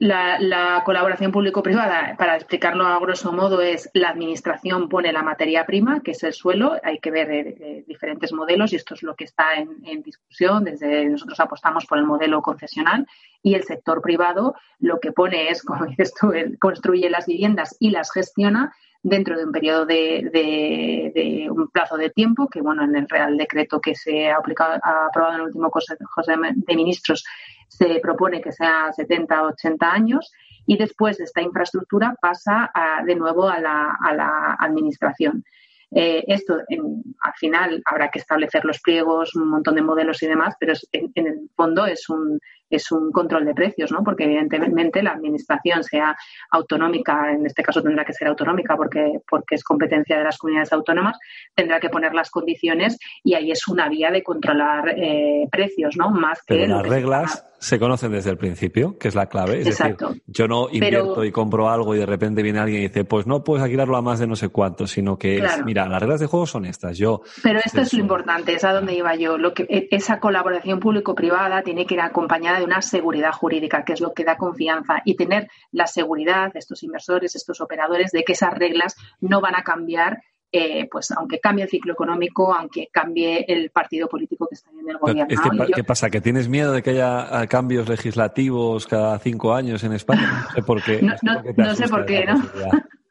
[0.00, 6.00] La, colaboración público-privada, para explicarlo a grosso modo, es la administración pone la materia prima,
[6.00, 6.78] que es el suelo.
[6.82, 10.64] Hay que ver eh, eh, diferentes modelos y esto es lo que está en, discusión.
[10.64, 13.06] Desde nosotros apostamos por el modelo concesional
[13.42, 17.90] y el sector privado lo que pone es, como dices tú, construye las viviendas y
[17.90, 23.08] las gestiona dentro de un periodo de, un plazo de tiempo que, bueno, en el
[23.08, 27.24] Real Decreto que se ha, aplicado, ha aprobado en el último Consejo de Ministros
[27.68, 30.32] se propone que sea 70 o 80 años
[30.66, 32.70] y después esta infraestructura pasa
[33.06, 35.44] de nuevo a la, a la administración.
[35.92, 40.54] Eh, esto, al final, habrá que establecer los pliegos, un montón de modelos y demás,
[40.60, 42.38] pero en, el fondo es un,
[42.70, 44.02] es un control de precios, ¿no?
[44.04, 46.16] Porque evidentemente la administración sea
[46.50, 50.72] autonómica, en este caso tendrá que ser autonómica porque, porque es competencia de las comunidades
[50.72, 51.18] autónomas,
[51.54, 56.10] tendrá que poner las condiciones y ahí es una vía de controlar eh, precios, ¿no?
[56.10, 59.60] Más que las reglas se conocen desde el principio, que es la clave.
[59.60, 60.08] Es Exacto.
[60.08, 63.26] decir, yo no invierto y compro algo y de repente viene alguien y dice, pues
[63.26, 66.26] no puedes alquilarlo a más de no sé cuánto, sino que mira, las reglas de
[66.26, 66.96] juego son estas.
[66.96, 67.20] Yo.
[67.42, 69.36] Pero esto es, lo importante, es a donde iba yo.
[69.36, 73.94] Lo que e, esa colaboración público-privada tiene que ir acompañada de una seguridad jurídica, que
[73.94, 78.22] es lo que da confianza, y tener la seguridad de estos inversores, estos operadores, de
[78.22, 82.88] que esas reglas no van a cambiar eh, pues aunque cambie el ciclo económico, aunque
[82.90, 85.28] cambie el partido político que está en el gobierno.
[85.72, 86.10] ¿Qué pasa?
[86.10, 90.46] ¿Que tienes miedo de que haya cambios legislativos cada cinco años en España?
[90.48, 91.00] No sé por qué.
[91.56, 92.42] No, sé por qué, ¿no?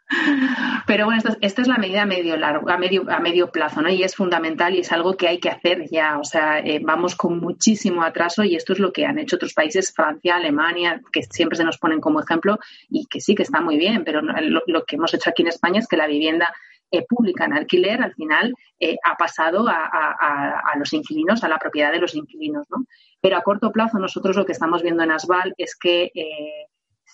[0.88, 3.90] Pero bueno, esto, es la medida a medio largo, a medio, a medio plazo, ¿no?
[3.90, 6.18] Y es fundamental y es algo que hay que hacer ya.
[6.18, 9.54] O sea, eh, vamos con muchísimo atraso y esto es lo que han hecho otros
[9.54, 12.58] países, Francia, Alemania, que siempre se nos ponen como ejemplo
[12.90, 15.80] y que sí que está muy bien, pero lo que hemos hecho aquí en España
[15.80, 16.54] es que la vivienda
[16.92, 21.92] eh, pública en alquiler, al final eh, ha pasado a, los inquilinos, a la propiedad
[21.92, 22.66] de los inquilinos.
[22.72, 22.86] ¿no?
[23.22, 26.66] Pero a corto plazo nosotros lo que estamos viendo en Asval es que eh,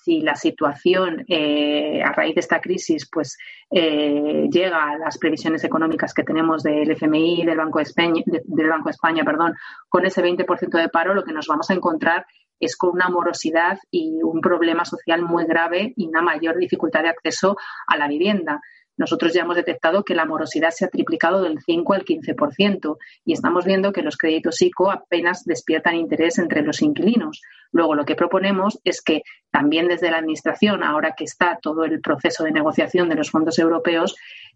[0.05, 3.37] si la situación eh, a raíz de esta crisis pues
[3.71, 8.91] eh, llega a las previsiones económicas que tenemos del FMI del Banco del Banco de
[8.91, 9.55] España perdón,
[9.89, 12.27] con ese 20% de paro, lo que nos vamos a encontrar
[12.59, 17.09] es con una morosidad y un problema social muy grave y una mayor dificultad de
[17.09, 18.61] acceso a la vivienda.
[18.97, 23.33] Nosotros ya hemos detectado que la morosidad se ha triplicado del 5 al 15% y
[23.33, 27.41] estamos viendo que los créditos ICO apenas despiertan interés entre los inquilinos.
[27.71, 31.99] Luego, lo que proponemos es que también desde la Administración, ahora que está todo el
[31.99, 34.15] proceso de negociación de los fondos europeos,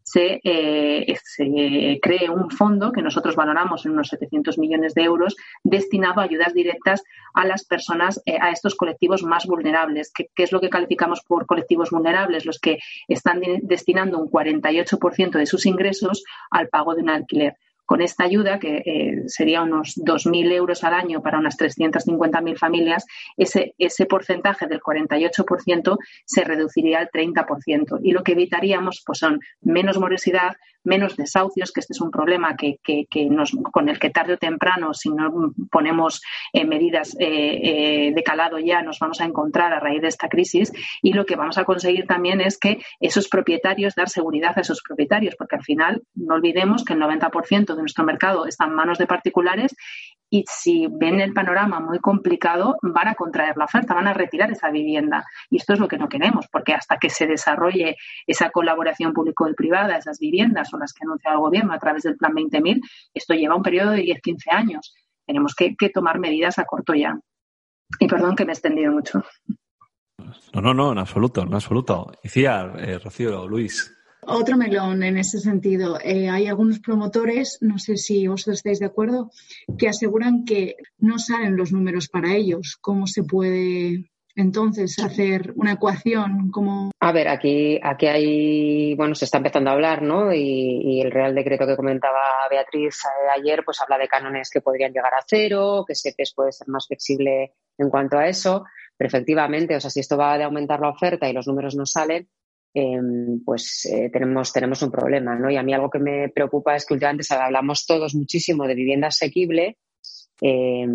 [0.10, 5.36] se, eh, se, cree un fondo que nosotros valoramos en unos 700 millones de euros
[5.64, 7.04] destinado a ayudas directas
[7.36, 10.12] a las personas, eh, a estos colectivos más vulnerables.
[10.12, 12.48] ¿Qué, ¿Qué, es lo que calificamos por colectivos vulnerables?
[12.48, 17.56] Los que están destinando un 48% de sus ingresos al pago de un alquiler.
[17.90, 23.04] Con esta ayuda, que eh, sería unos 2.000 euros al año para unas 350.000 familias,
[23.36, 28.00] ese, ese porcentaje del 48% se reduciría al 30%.
[28.04, 32.56] Y lo que evitaríamos pues, son menos morosidad, menos desahucios, que este es un problema
[32.56, 33.28] que, que, que
[33.72, 36.22] con el que tarde o temprano, si no ponemos
[36.54, 40.72] eh, medidas eh, de calado ya, nos vamos a encontrar a raíz de esta crisis.
[41.02, 44.84] Y lo que vamos a conseguir también es que esos propietarios, dar seguridad a esos
[44.88, 48.98] propietarios, porque al final no olvidemos que el 90% de nuestro mercado está en manos
[48.98, 49.76] de particulares
[50.30, 54.52] y si ven el panorama muy complicado, van a contraer la oferta, van a retirar
[54.52, 55.26] esa vivienda.
[55.50, 59.98] Y esto es lo que no queremos, porque hasta que se desarrolle esa colaboración público-privada,
[59.98, 62.82] esas viviendas o las que anuncia el gobierno a través del Plan 20.000,
[63.14, 64.94] esto lleva un periodo de 10-15 años.
[65.26, 67.20] Tenemos que, que, tomar medidas a corto ya.
[68.00, 69.24] Y perdón que me he extendido mucho.
[70.54, 72.12] No, no, no, en absoluto, en absoluto.
[72.22, 73.96] Decía, eh, Rocío, Luis.
[74.22, 75.98] Otro melón en ese sentido.
[76.04, 79.32] Eh, hay algunos promotores, no sé si vosotros estáis de acuerdo,
[79.78, 82.78] que aseguran que no salen los números para ellos.
[82.82, 89.26] ¿Cómo se puede entonces hacer una ecuación como a ver aquí aquí hay bueno se
[89.26, 93.64] está empezando a hablar no y, y el real decreto que comentaba Beatriz eh, ayer
[93.66, 97.54] pues habla de cánones que podrían llegar a cero que SEPES puede ser más flexible
[97.78, 98.66] en cuanto a eso.
[98.98, 101.86] Pero efectivamente o sea si esto va de aumentar la oferta y los números no
[101.86, 102.30] salen
[102.74, 103.00] eh,
[103.46, 105.50] pues eh, tenemos, tenemos un problema, ¿no?
[105.50, 109.08] Y a mí algo que me preocupa es que últimamente hablamos todos muchísimo de vivienda
[109.08, 109.78] asequible,
[110.42, 110.86] eh,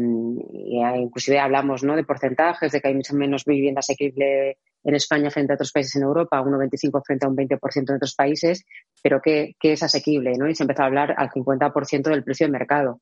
[0.96, 1.96] inclusive hablamos ¿no?
[1.96, 5.96] de porcentajes, de que hay mucho menos vivienda asequible en España frente a otros países
[5.96, 8.64] en Europa, un 95 frente a un 20% en otros países,
[9.02, 10.34] pero ¿qué, qué es asequible?
[10.36, 10.48] ¿no?
[10.48, 13.00] Y se empezó a hablar al 50% del precio de mercado.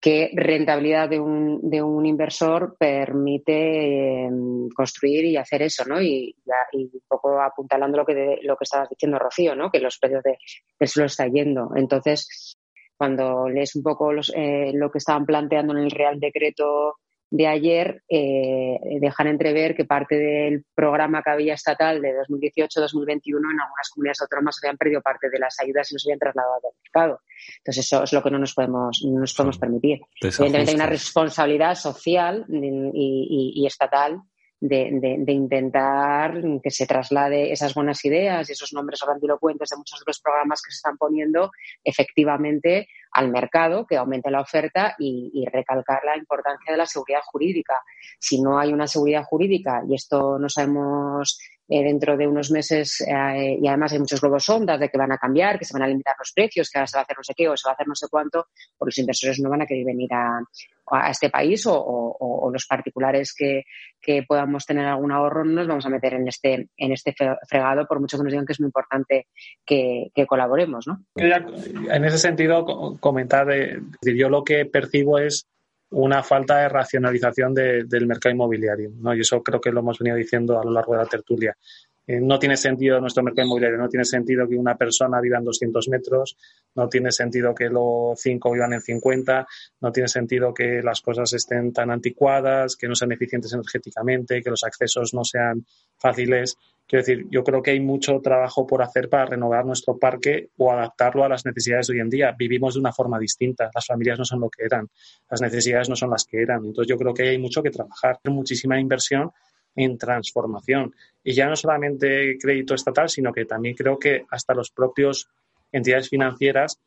[0.00, 4.30] ¿Qué rentabilidad de un, de un inversor permite eh,
[4.74, 5.84] construir y hacer eso?
[5.84, 6.00] ¿no?
[6.00, 6.34] Y,
[6.72, 9.70] y, un poco apuntalando lo que, lo que estabas diciendo, Rocío, ¿no?
[9.70, 10.38] que los precios de,
[10.80, 11.70] del suelo está yendo.
[11.76, 12.56] Entonces,
[12.96, 16.96] cuando lees un poco los, eh, lo que estaban planteando en el Real Decreto
[17.32, 23.60] de ayer eh, dejan entrever que parte del programa que había estatal de 2018-2021 en
[23.60, 26.74] algunas comunidades autónomas habían perdido parte de las ayudas y no se habían trasladado al
[26.84, 27.20] mercado.
[27.58, 30.00] Entonces eso es lo que no nos podemos, no nos podemos permitir.
[30.20, 34.20] Evidentemente hay una responsabilidad social y, y, y estatal
[34.62, 39.76] de, de, de, intentar que se traslade esas buenas ideas y esos nombres grandilocuentes de
[39.76, 41.50] muchos de los programas que se están poniendo
[41.82, 47.22] efectivamente al mercado, que aumente la oferta y, y, recalcar la importancia de la seguridad
[47.24, 47.74] jurídica.
[48.20, 51.40] Si no hay una seguridad jurídica, y esto no sabemos
[51.72, 55.10] eh, dentro de unos meses, eh, y además hay muchos globos sondas de que van
[55.10, 57.16] a cambiar, que se van a limitar los precios, que ahora se va a hacer
[57.16, 59.48] no sé qué o se va a hacer no sé cuánto, pues los inversores no
[59.48, 60.42] van a querer venir a,
[60.90, 63.62] a este país o, los particulares que,
[63.98, 67.14] que, podamos tener algún ahorro no nos vamos a meter en este, en este
[67.48, 69.28] fregado, por mucho que nos digan que es muy importante
[69.64, 70.86] que, que colaboremos.
[70.86, 70.98] ¿no?
[71.16, 75.46] En ese sentido, comentar, eh, yo lo que percibo es
[75.92, 79.14] una falta de racionalización de, del mercado inmobiliario, ¿no?
[79.14, 81.56] Y eso creo que lo hemos venido diciendo a lo largo de la tertulia.
[82.04, 85.44] Eh, no tiene sentido nuestro mercado inmobiliario, no tiene sentido que una persona viva en
[85.44, 86.36] 200 metros,
[86.74, 89.46] no tiene sentido que los cinco vivan en 50,
[89.80, 94.50] no tiene sentido que las cosas estén tan anticuadas, que no sean eficientes energéticamente, que
[94.50, 95.64] los accesos no sean
[95.96, 96.56] fáciles.
[96.86, 100.70] Quiero decir, yo creo que hay mucho trabajo por hacer para renovar nuestro parque o
[100.70, 102.34] adaptarlo a las necesidades de hoy en día.
[102.38, 104.88] Vivimos de una forma distinta, las familias no son lo que eran,
[105.30, 106.64] las necesidades no son las que eran.
[106.64, 109.30] Entonces yo creo que hay mucho que trabajar, muchísima inversión
[109.74, 110.94] en transformación.
[111.24, 115.28] Y ya no solamente crédito estatal, sino que también creo que hasta los propios
[115.72, 116.78] entidades financieras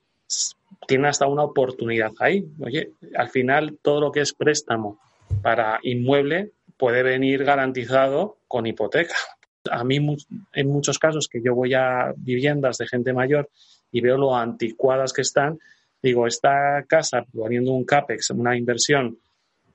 [0.87, 2.45] tienen hasta una oportunidad ahí.
[2.59, 4.99] Oye, al final todo lo que es préstamo
[5.41, 9.15] para inmueble puede venir garantizado con hipoteca.
[9.71, 9.99] A mí,
[10.53, 13.49] en muchos casos que yo voy a viviendas de gente mayor
[13.91, 15.59] y veo lo anticuadas que están,
[16.01, 19.17] digo, esta casa, poniendo un CAPEX, una inversión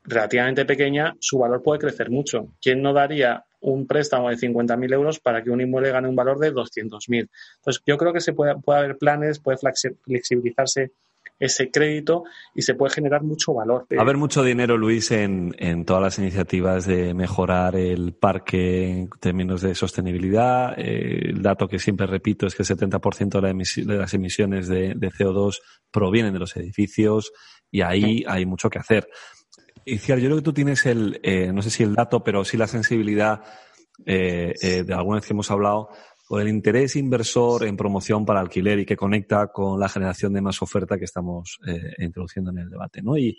[0.04, 2.48] relativamente pequeña, su valor puede crecer mucho.
[2.60, 6.38] ¿Quién no daría un préstamo de 50.000 euros para que un inmueble gane un valor
[6.38, 7.28] de 200.000.
[7.56, 9.58] Entonces, yo creo que se puede, puede haber planes, puede
[10.02, 10.92] flexibilizarse
[11.40, 12.24] ese crédito
[12.54, 13.86] y se puede generar mucho valor.
[13.92, 18.88] Va a haber mucho dinero, Luis, en, en todas las iniciativas de mejorar el parque
[18.88, 20.78] en términos de sostenibilidad.
[20.78, 24.94] Eh, el dato que siempre repito es que el 70% de, de las emisiones de,
[24.94, 25.60] de, CO2
[25.90, 27.32] provienen de los edificios
[27.70, 29.08] y ahí hay mucho que hacer.
[29.84, 32.56] Y yo creo que tú tienes el, eh, no sé si el dato, pero sí
[32.56, 33.42] la sensibilidad
[34.06, 35.88] eh, eh, de alguna vez que hemos hablado
[36.30, 40.40] por el interés inversor en promoción para alquiler y que conecta con la generación de
[40.40, 43.02] más oferta que estamos eh, introduciendo en el debate.
[43.02, 43.18] ¿no?
[43.18, 43.36] Y,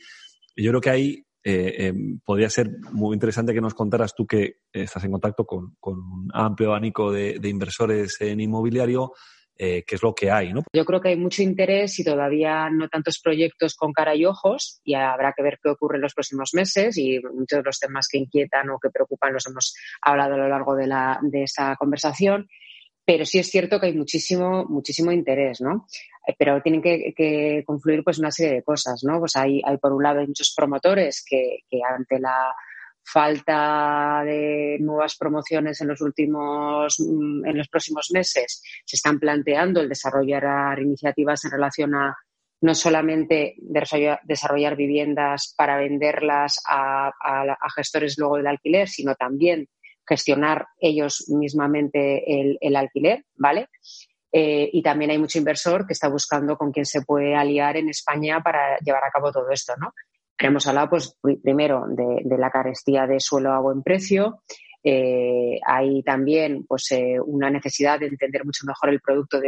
[0.57, 1.93] yo creo que ahí eh, eh,
[2.25, 6.71] podría ser muy interesante que nos contaras tú que estás en contacto con, un amplio
[6.71, 9.13] abanico de, de inversores en inmobiliario.
[9.57, 10.63] Eh, qué es lo que hay, ¿no?
[10.73, 14.81] Yo creo que hay mucho interés y todavía no tantos proyectos con cara y ojos
[14.83, 18.07] y habrá que ver qué ocurre en los próximos meses y muchos de los temas
[18.11, 21.75] que inquietan o que preocupan los hemos hablado a lo largo de, la, de esta
[21.75, 22.47] conversación
[23.12, 25.86] pero sí es cierto que hay muchísimo, muchísimo interés, ¿no?
[26.26, 29.20] Eh, pero tienen que, confluir pues una serie de cosas, ¿no?
[29.20, 31.59] Pues hay, hay por un lado hay muchos promotores que,
[31.93, 32.55] ante la
[33.03, 39.82] falta de nuevas promociones en los últimos mm, en los próximos meses se están planteando
[39.82, 42.16] el desarrollar iniciativas en relación a
[42.62, 47.12] no solamente desarrollar, viviendas para venderlas a,
[47.76, 49.68] gestores luego del alquiler, sino también
[50.12, 53.70] gestionar ellos mismamente el, alquiler, ¿vale?
[54.30, 57.88] Eh, y también hay mucho inversor que está buscando con quién se puede aliar en
[57.88, 59.93] España para llevar a cabo todo esto, ¿no?
[60.38, 64.43] Hemos hablado, pues, primero de, la carestía de suelo a buen precio.
[64.84, 69.39] Eh, hay también, pues, eh, una necesidad de entender mucho mejor el producto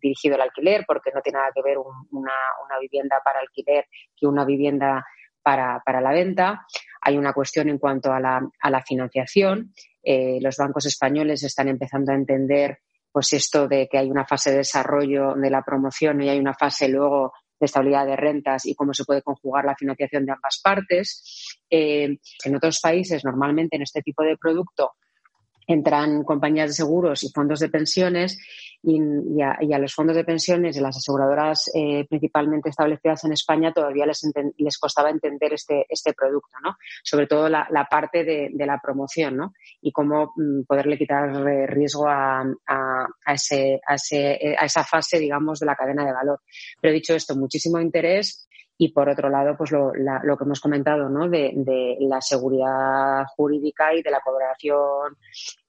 [0.00, 4.26] dirigido al alquiler, porque no tiene nada que ver un, una, vivienda para alquiler que
[4.26, 5.04] una vivienda
[5.42, 6.64] para, la venta.
[7.00, 12.16] Hay una cuestión en cuanto a la financiación eh, los bancos españoles están empezando a
[12.16, 12.78] entender
[13.10, 16.54] pues esto de que hay una fase de desarrollo de la promoción y hay una
[16.54, 20.60] fase luego de estabilidad de rentas y cómo se puede conjugar la financiación de ambas
[20.64, 21.62] partes.
[21.70, 24.92] Eh, en otros países, normalmente en este tipo de producto,
[25.66, 28.38] entran compañías de seguros y fondos de pensiones
[28.82, 33.32] y, a, y a, los fondos de pensiones y las aseguradoras eh, principalmente establecidas en
[33.32, 34.22] España todavía les,
[34.56, 36.76] les costaba entender este, este producto, ¿no?
[37.04, 39.52] Sobre todo la, parte de, la promoción, ¿no?
[39.80, 41.30] Y cómo mm, poderle quitar
[41.68, 46.12] riesgo a, a, a, ese, a, ese, a esa fase, digamos, de la cadena de
[46.12, 46.40] valor.
[46.80, 48.48] Pero dicho esto, muchísimo interés
[48.78, 51.28] y por otro lado, pues lo, la, lo que hemos comentado, ¿no?
[51.28, 55.16] De, de, la seguridad jurídica y de la colaboración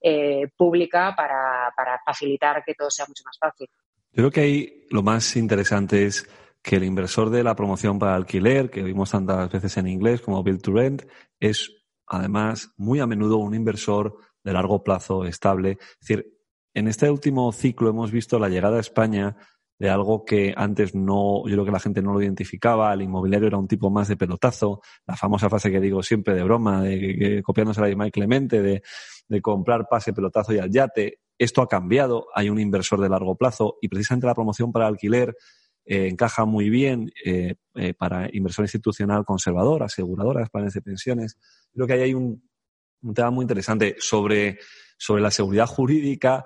[0.02, 3.68] eh, pública para, para, facilitar que todo sea mucho más fácil.
[4.12, 6.28] Yo creo que ahí lo más interesante es
[6.62, 10.42] que el inversor de la promoción para alquiler, que vimos tantas veces en inglés como
[10.42, 11.04] Build to Rent,
[11.40, 11.72] es
[12.08, 15.78] además muy a menudo un inversor de largo plazo estable.
[15.80, 16.34] Es decir,
[16.74, 19.36] en este último ciclo hemos visto la llegada a España
[19.84, 23.50] de algo que antes no, yo creo que la gente no lo identificaba, el inmobiliario
[23.50, 27.18] era un tipo más de pelotazo, la famosa frase que digo siempre de broma, de
[27.20, 28.82] que copiándose la de Mike Clemente, de,
[29.28, 31.20] de comprar pase, pelotazo y al yate.
[31.38, 35.36] Esto ha cambiado, hay un inversor de largo plazo y precisamente la promoción para alquiler
[35.84, 41.38] eh, encaja muy bien eh, eh, para inversión institucional conservador, aseguradoras, planes de pensiones.
[41.74, 42.42] Creo que ahí hay un,
[43.02, 44.60] un tema muy interesante sobre,
[44.98, 46.46] sobre la seguridad jurídica.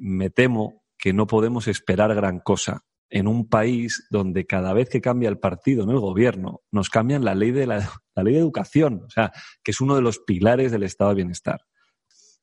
[0.00, 5.00] Me temo que no podemos esperar gran cosa en un país donde cada vez que
[5.00, 8.40] cambia el partido en el gobierno, nos cambian la ley de la, la, ley de
[8.40, 9.32] educación, o sea,
[9.64, 11.62] que es uno de los pilares del estado de bienestar.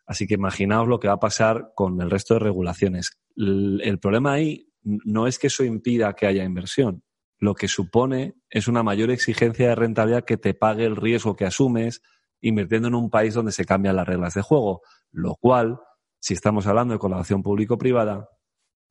[0.06, 3.12] Así que imaginaos lo que va a pasar con el resto de regulaciones.
[3.36, 7.04] El, el problema ahí no es que eso impida que haya inversión.
[7.40, 11.46] Lo que supone es una mayor exigencia de rentabilidad que te pague el riesgo que
[11.46, 12.02] asumes
[12.42, 14.82] invirtiendo en un país donde se cambian las reglas de juego,
[15.12, 15.80] lo cual,
[16.20, 18.30] si estamos hablando de colaboración público-privada,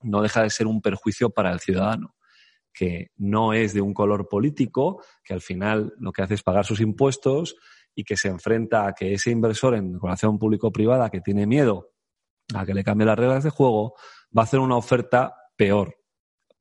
[0.02, 2.14] no deja de ser un perjuicio para el ciudadano,
[2.72, 6.64] que no es de un color político, que al final lo que hace es pagar
[6.64, 7.56] sus impuestos
[7.94, 11.92] y que se enfrenta a que ese inversor en relación público-privada que tiene miedo
[12.54, 13.94] a que le cambie las reglas de juego,
[14.36, 15.96] va a hacer una oferta peor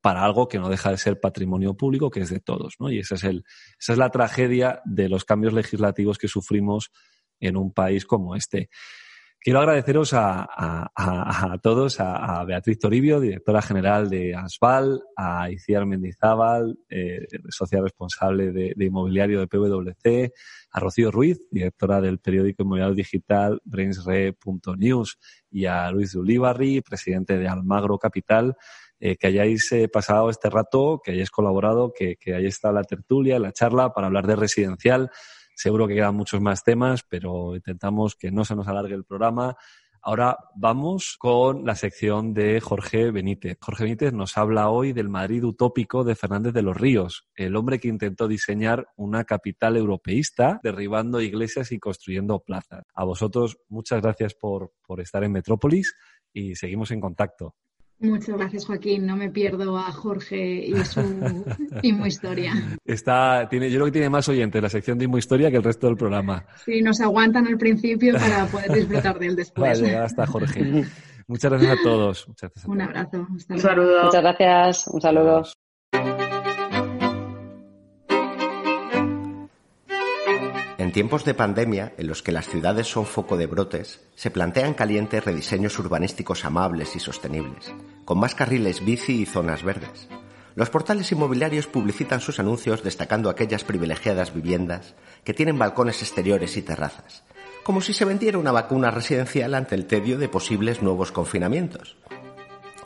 [0.01, 2.75] para algo que no deja de ser patrimonio público, que es de todos.
[2.79, 2.91] ¿no?
[2.91, 3.43] Y esa es, el,
[3.79, 6.91] esa es la tragedia de los cambios legislativos que sufrimos
[7.39, 8.69] en un país como este.
[9.45, 17.27] Quiero agradeceros a, todos, a, Beatriz Toribio, directora general de ASVAL, a Iciar Mendizábal, eh,
[17.49, 20.33] socia responsable de, de, inmobiliario de PwC,
[20.71, 25.19] a Rocío Ruiz, directora del periódico inmobiliario digital brainsre.news
[25.51, 28.55] y a Luis Ulibarri, presidente de Almagro Capital,
[28.99, 32.83] eh, que hayáis eh, pasado este rato, que hayáis colaborado, que, que hayáis estado la
[32.83, 35.11] tertulia, la charla para hablar de residencial
[35.55, 39.55] Seguro que quedan muchos más temas, pero intentamos que no se nos alargue el programa.
[40.07, 43.57] Ahora vamos con la sección de Jorge Benítez.
[43.59, 47.79] Jorge Benítez nos habla hoy del Madrid utópico de Fernández de los Ríos, el hombre
[47.79, 52.83] que intentó diseñar una capital europeísta, derribando iglesias y construyendo plazas.
[52.93, 55.95] A vosotros, muchas gracias por, por estar en Metrópolis
[56.31, 57.55] y seguimos en contacto.
[57.99, 59.05] Muchas gracias, Joaquín.
[59.05, 60.99] No me pierdo a Jorge y su
[61.81, 62.53] Imo Historia.
[62.83, 65.63] Está, tiene, yo creo que tiene más oyentes la sección de Imo Historia que el
[65.63, 66.45] resto del programa.
[66.65, 69.81] Sí, nos aguantan al principio para poder disfrutar de él después.
[69.81, 70.85] Vale, hasta Jorge.
[71.27, 72.27] Muchas gracias a todos.
[72.27, 72.89] Muchas gracias a Un todos.
[72.89, 73.27] abrazo.
[73.35, 74.03] Hasta Un saludo.
[74.03, 74.87] Muchas gracias.
[74.87, 75.43] Un saludo.
[80.85, 84.75] En tiempos de pandemia, en los que las ciudades son foco de brotes, se plantean
[84.75, 87.73] calientes rediseños urbanísticos amables y sostenibles,
[88.05, 90.07] con más carriles bici y zonas verdes.
[90.53, 96.61] Los portales inmobiliarios publicitan sus anuncios destacando aquellas privilegiadas viviendas que tienen balcones exteriores y
[96.61, 97.23] terrazas,
[97.63, 101.97] como si se vendiera una vacuna residencial ante el tedio de posibles nuevos confinamientos.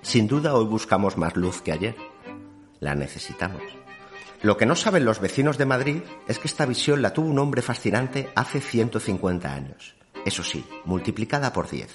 [0.04, 1.98] Sin duda hoy buscamos más luz que ayer.
[2.80, 3.79] La necesitamos.
[4.42, 7.40] Lo que no saben los vecinos de Madrid es que esta visión la tuvo un
[7.40, 9.96] hombre fascinante hace 150 años.
[10.26, 11.94] Eso sí, multiplicada por 10.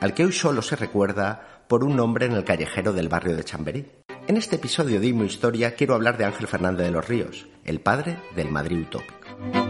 [0.00, 3.44] Al que hoy solo se recuerda por un nombre en el callejero del barrio de
[3.44, 3.86] Chamberí.
[4.26, 7.80] En este episodio de Imo Historia quiero hablar de Ángel Fernández de los Ríos, el
[7.80, 9.67] padre del Madrid utópico.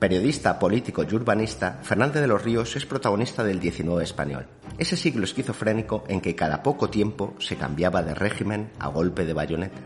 [0.00, 4.46] Periodista, político y urbanista, Fernández de los Ríos es protagonista del 19 español,
[4.78, 9.34] ese siglo esquizofrénico en que cada poco tiempo se cambiaba de régimen a golpe de
[9.34, 9.82] bayoneta.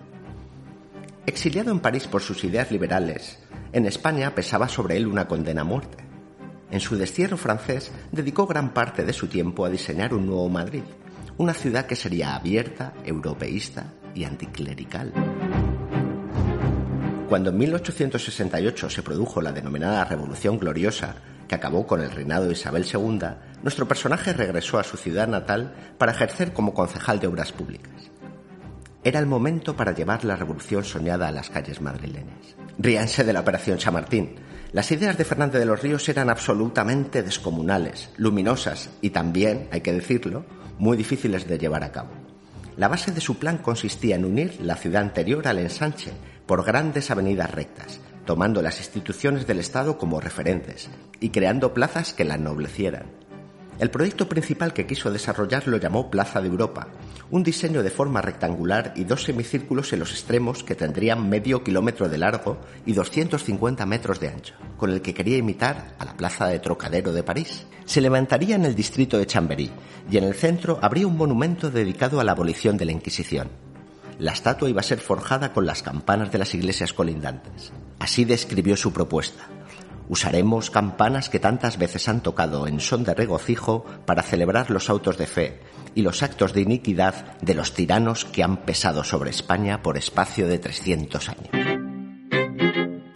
[1.26, 3.40] Exiliado en París por sus ideas liberales,
[3.72, 6.04] en España pesaba sobre él una condena a muerte.
[6.70, 10.84] En su destierro francés dedicó gran parte de su tiempo a diseñar un nuevo Madrid,
[11.38, 15.12] una ciudad que sería abierta, europeísta y anticlerical.
[17.34, 21.16] Cuando en 1868 se produjo la denominada Revolución Gloriosa,
[21.48, 23.18] que acabó con el reinado de Isabel II,
[23.60, 27.92] nuestro personaje regresó a su ciudad natal para ejercer como concejal de obras públicas.
[29.02, 32.54] Era el momento para llevar la revolución soñada a las calles madrileñas.
[32.78, 34.36] Ríanse de la Operación Chamartín.
[34.70, 39.92] Las ideas de Fernández de los Ríos eran absolutamente descomunales, luminosas y también, hay que
[39.92, 40.46] decirlo,
[40.78, 42.10] muy difíciles de llevar a cabo.
[42.76, 46.12] La base de su plan consistía en unir la ciudad anterior al ensanche
[46.46, 50.88] por grandes avenidas rectas, tomando las instituciones del Estado como referentes
[51.20, 53.24] y creando plazas que la ennoblecieran.
[53.80, 56.86] El proyecto principal que quiso desarrollar lo llamó Plaza de Europa,
[57.32, 62.08] un diseño de forma rectangular y dos semicírculos en los extremos que tendrían medio kilómetro
[62.08, 66.46] de largo y 250 metros de ancho, con el que quería imitar a la Plaza
[66.46, 67.66] de Trocadero de París.
[67.84, 69.72] Se levantaría en el distrito de Chamberí
[70.08, 73.63] y en el centro habría un monumento dedicado a la abolición de la Inquisición.
[74.18, 77.72] La estatua iba a ser forjada con las campanas de las iglesias colindantes.
[77.98, 79.48] Así describió su propuesta.
[80.08, 85.16] Usaremos campanas que tantas veces han tocado en son de regocijo para celebrar los autos
[85.16, 85.60] de fe
[85.94, 90.46] y los actos de iniquidad de los tiranos que han pesado sobre España por espacio
[90.46, 91.73] de 300 años.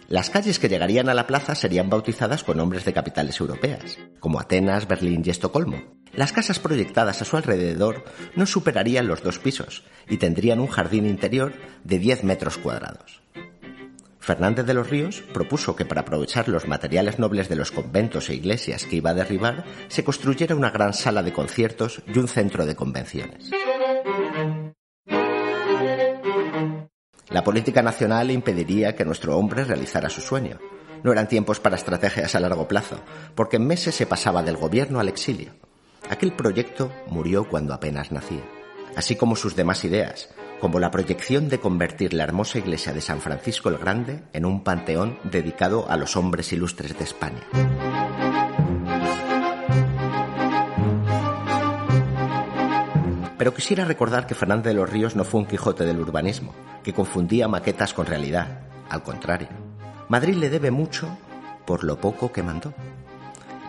[0.09, 4.39] Las calles que llegarían a la plaza serían bautizadas con nombres de capitales europeas, como
[4.39, 5.83] Atenas, Berlín y Estocolmo.
[6.13, 8.03] Las casas proyectadas a su alrededor
[8.35, 11.53] no superarían los dos pisos y tendrían un jardín interior
[11.83, 13.21] de 10 metros cuadrados.
[14.19, 18.33] Fernández de los Ríos propuso que para aprovechar los materiales nobles de los conventos e
[18.33, 22.65] iglesias que iba a derribar, se construyera una gran sala de conciertos y un centro
[22.65, 23.51] de convenciones.
[27.29, 30.57] La política nacional impediría que nuestro hombre realizara su sueño.
[31.03, 32.99] No eran tiempos para estrategias a largo plazo,
[33.35, 35.51] porque en meses se pasaba del gobierno al exilio.
[36.09, 38.43] Aquel proyecto murió cuando apenas nacía,
[38.95, 43.21] así como sus demás ideas, como la proyección de convertir la hermosa iglesia de San
[43.21, 47.41] Francisco el Grande en un panteón dedicado a los hombres ilustres de España.
[53.39, 56.53] Pero quisiera recordar que Fernández de los Ríos no fue un Quijote del urbanismo,
[56.83, 58.63] que confundía maquetas con realidad.
[58.89, 59.47] Al contrario,
[60.09, 61.07] Madrid le debe mucho
[61.65, 62.73] por lo poco que mandó.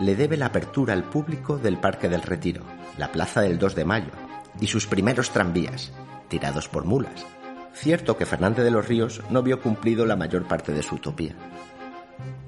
[0.01, 2.63] Le debe la apertura al público del Parque del Retiro,
[2.97, 4.11] la Plaza del 2 de Mayo
[4.59, 5.93] y sus primeros tranvías,
[6.27, 7.25] tirados por mulas.
[7.73, 11.33] Cierto que Fernández de los Ríos no vio cumplido la mayor parte de su utopía.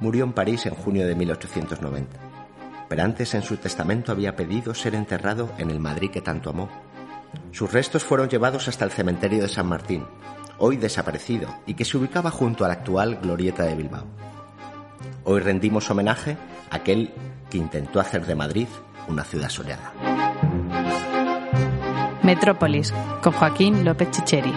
[0.02, 2.20] Murió en París en junio de 1890,
[2.90, 6.68] pero antes en su testamento había pedido ser enterrado en el Madrid que tanto amó.
[7.52, 10.06] Sus restos fueron llevados hasta el cementerio de San Martín,
[10.58, 14.06] hoy desaparecido y que se ubicaba junto a la actual Glorieta de Bilbao.
[15.24, 16.38] Hoy rendimos homenaje
[16.70, 17.14] a aquel
[17.50, 18.68] que intentó hacer de Madrid
[19.08, 19.94] una ciudad soñada.
[22.24, 24.54] Metrópolis, con Joaquín López Chicheri.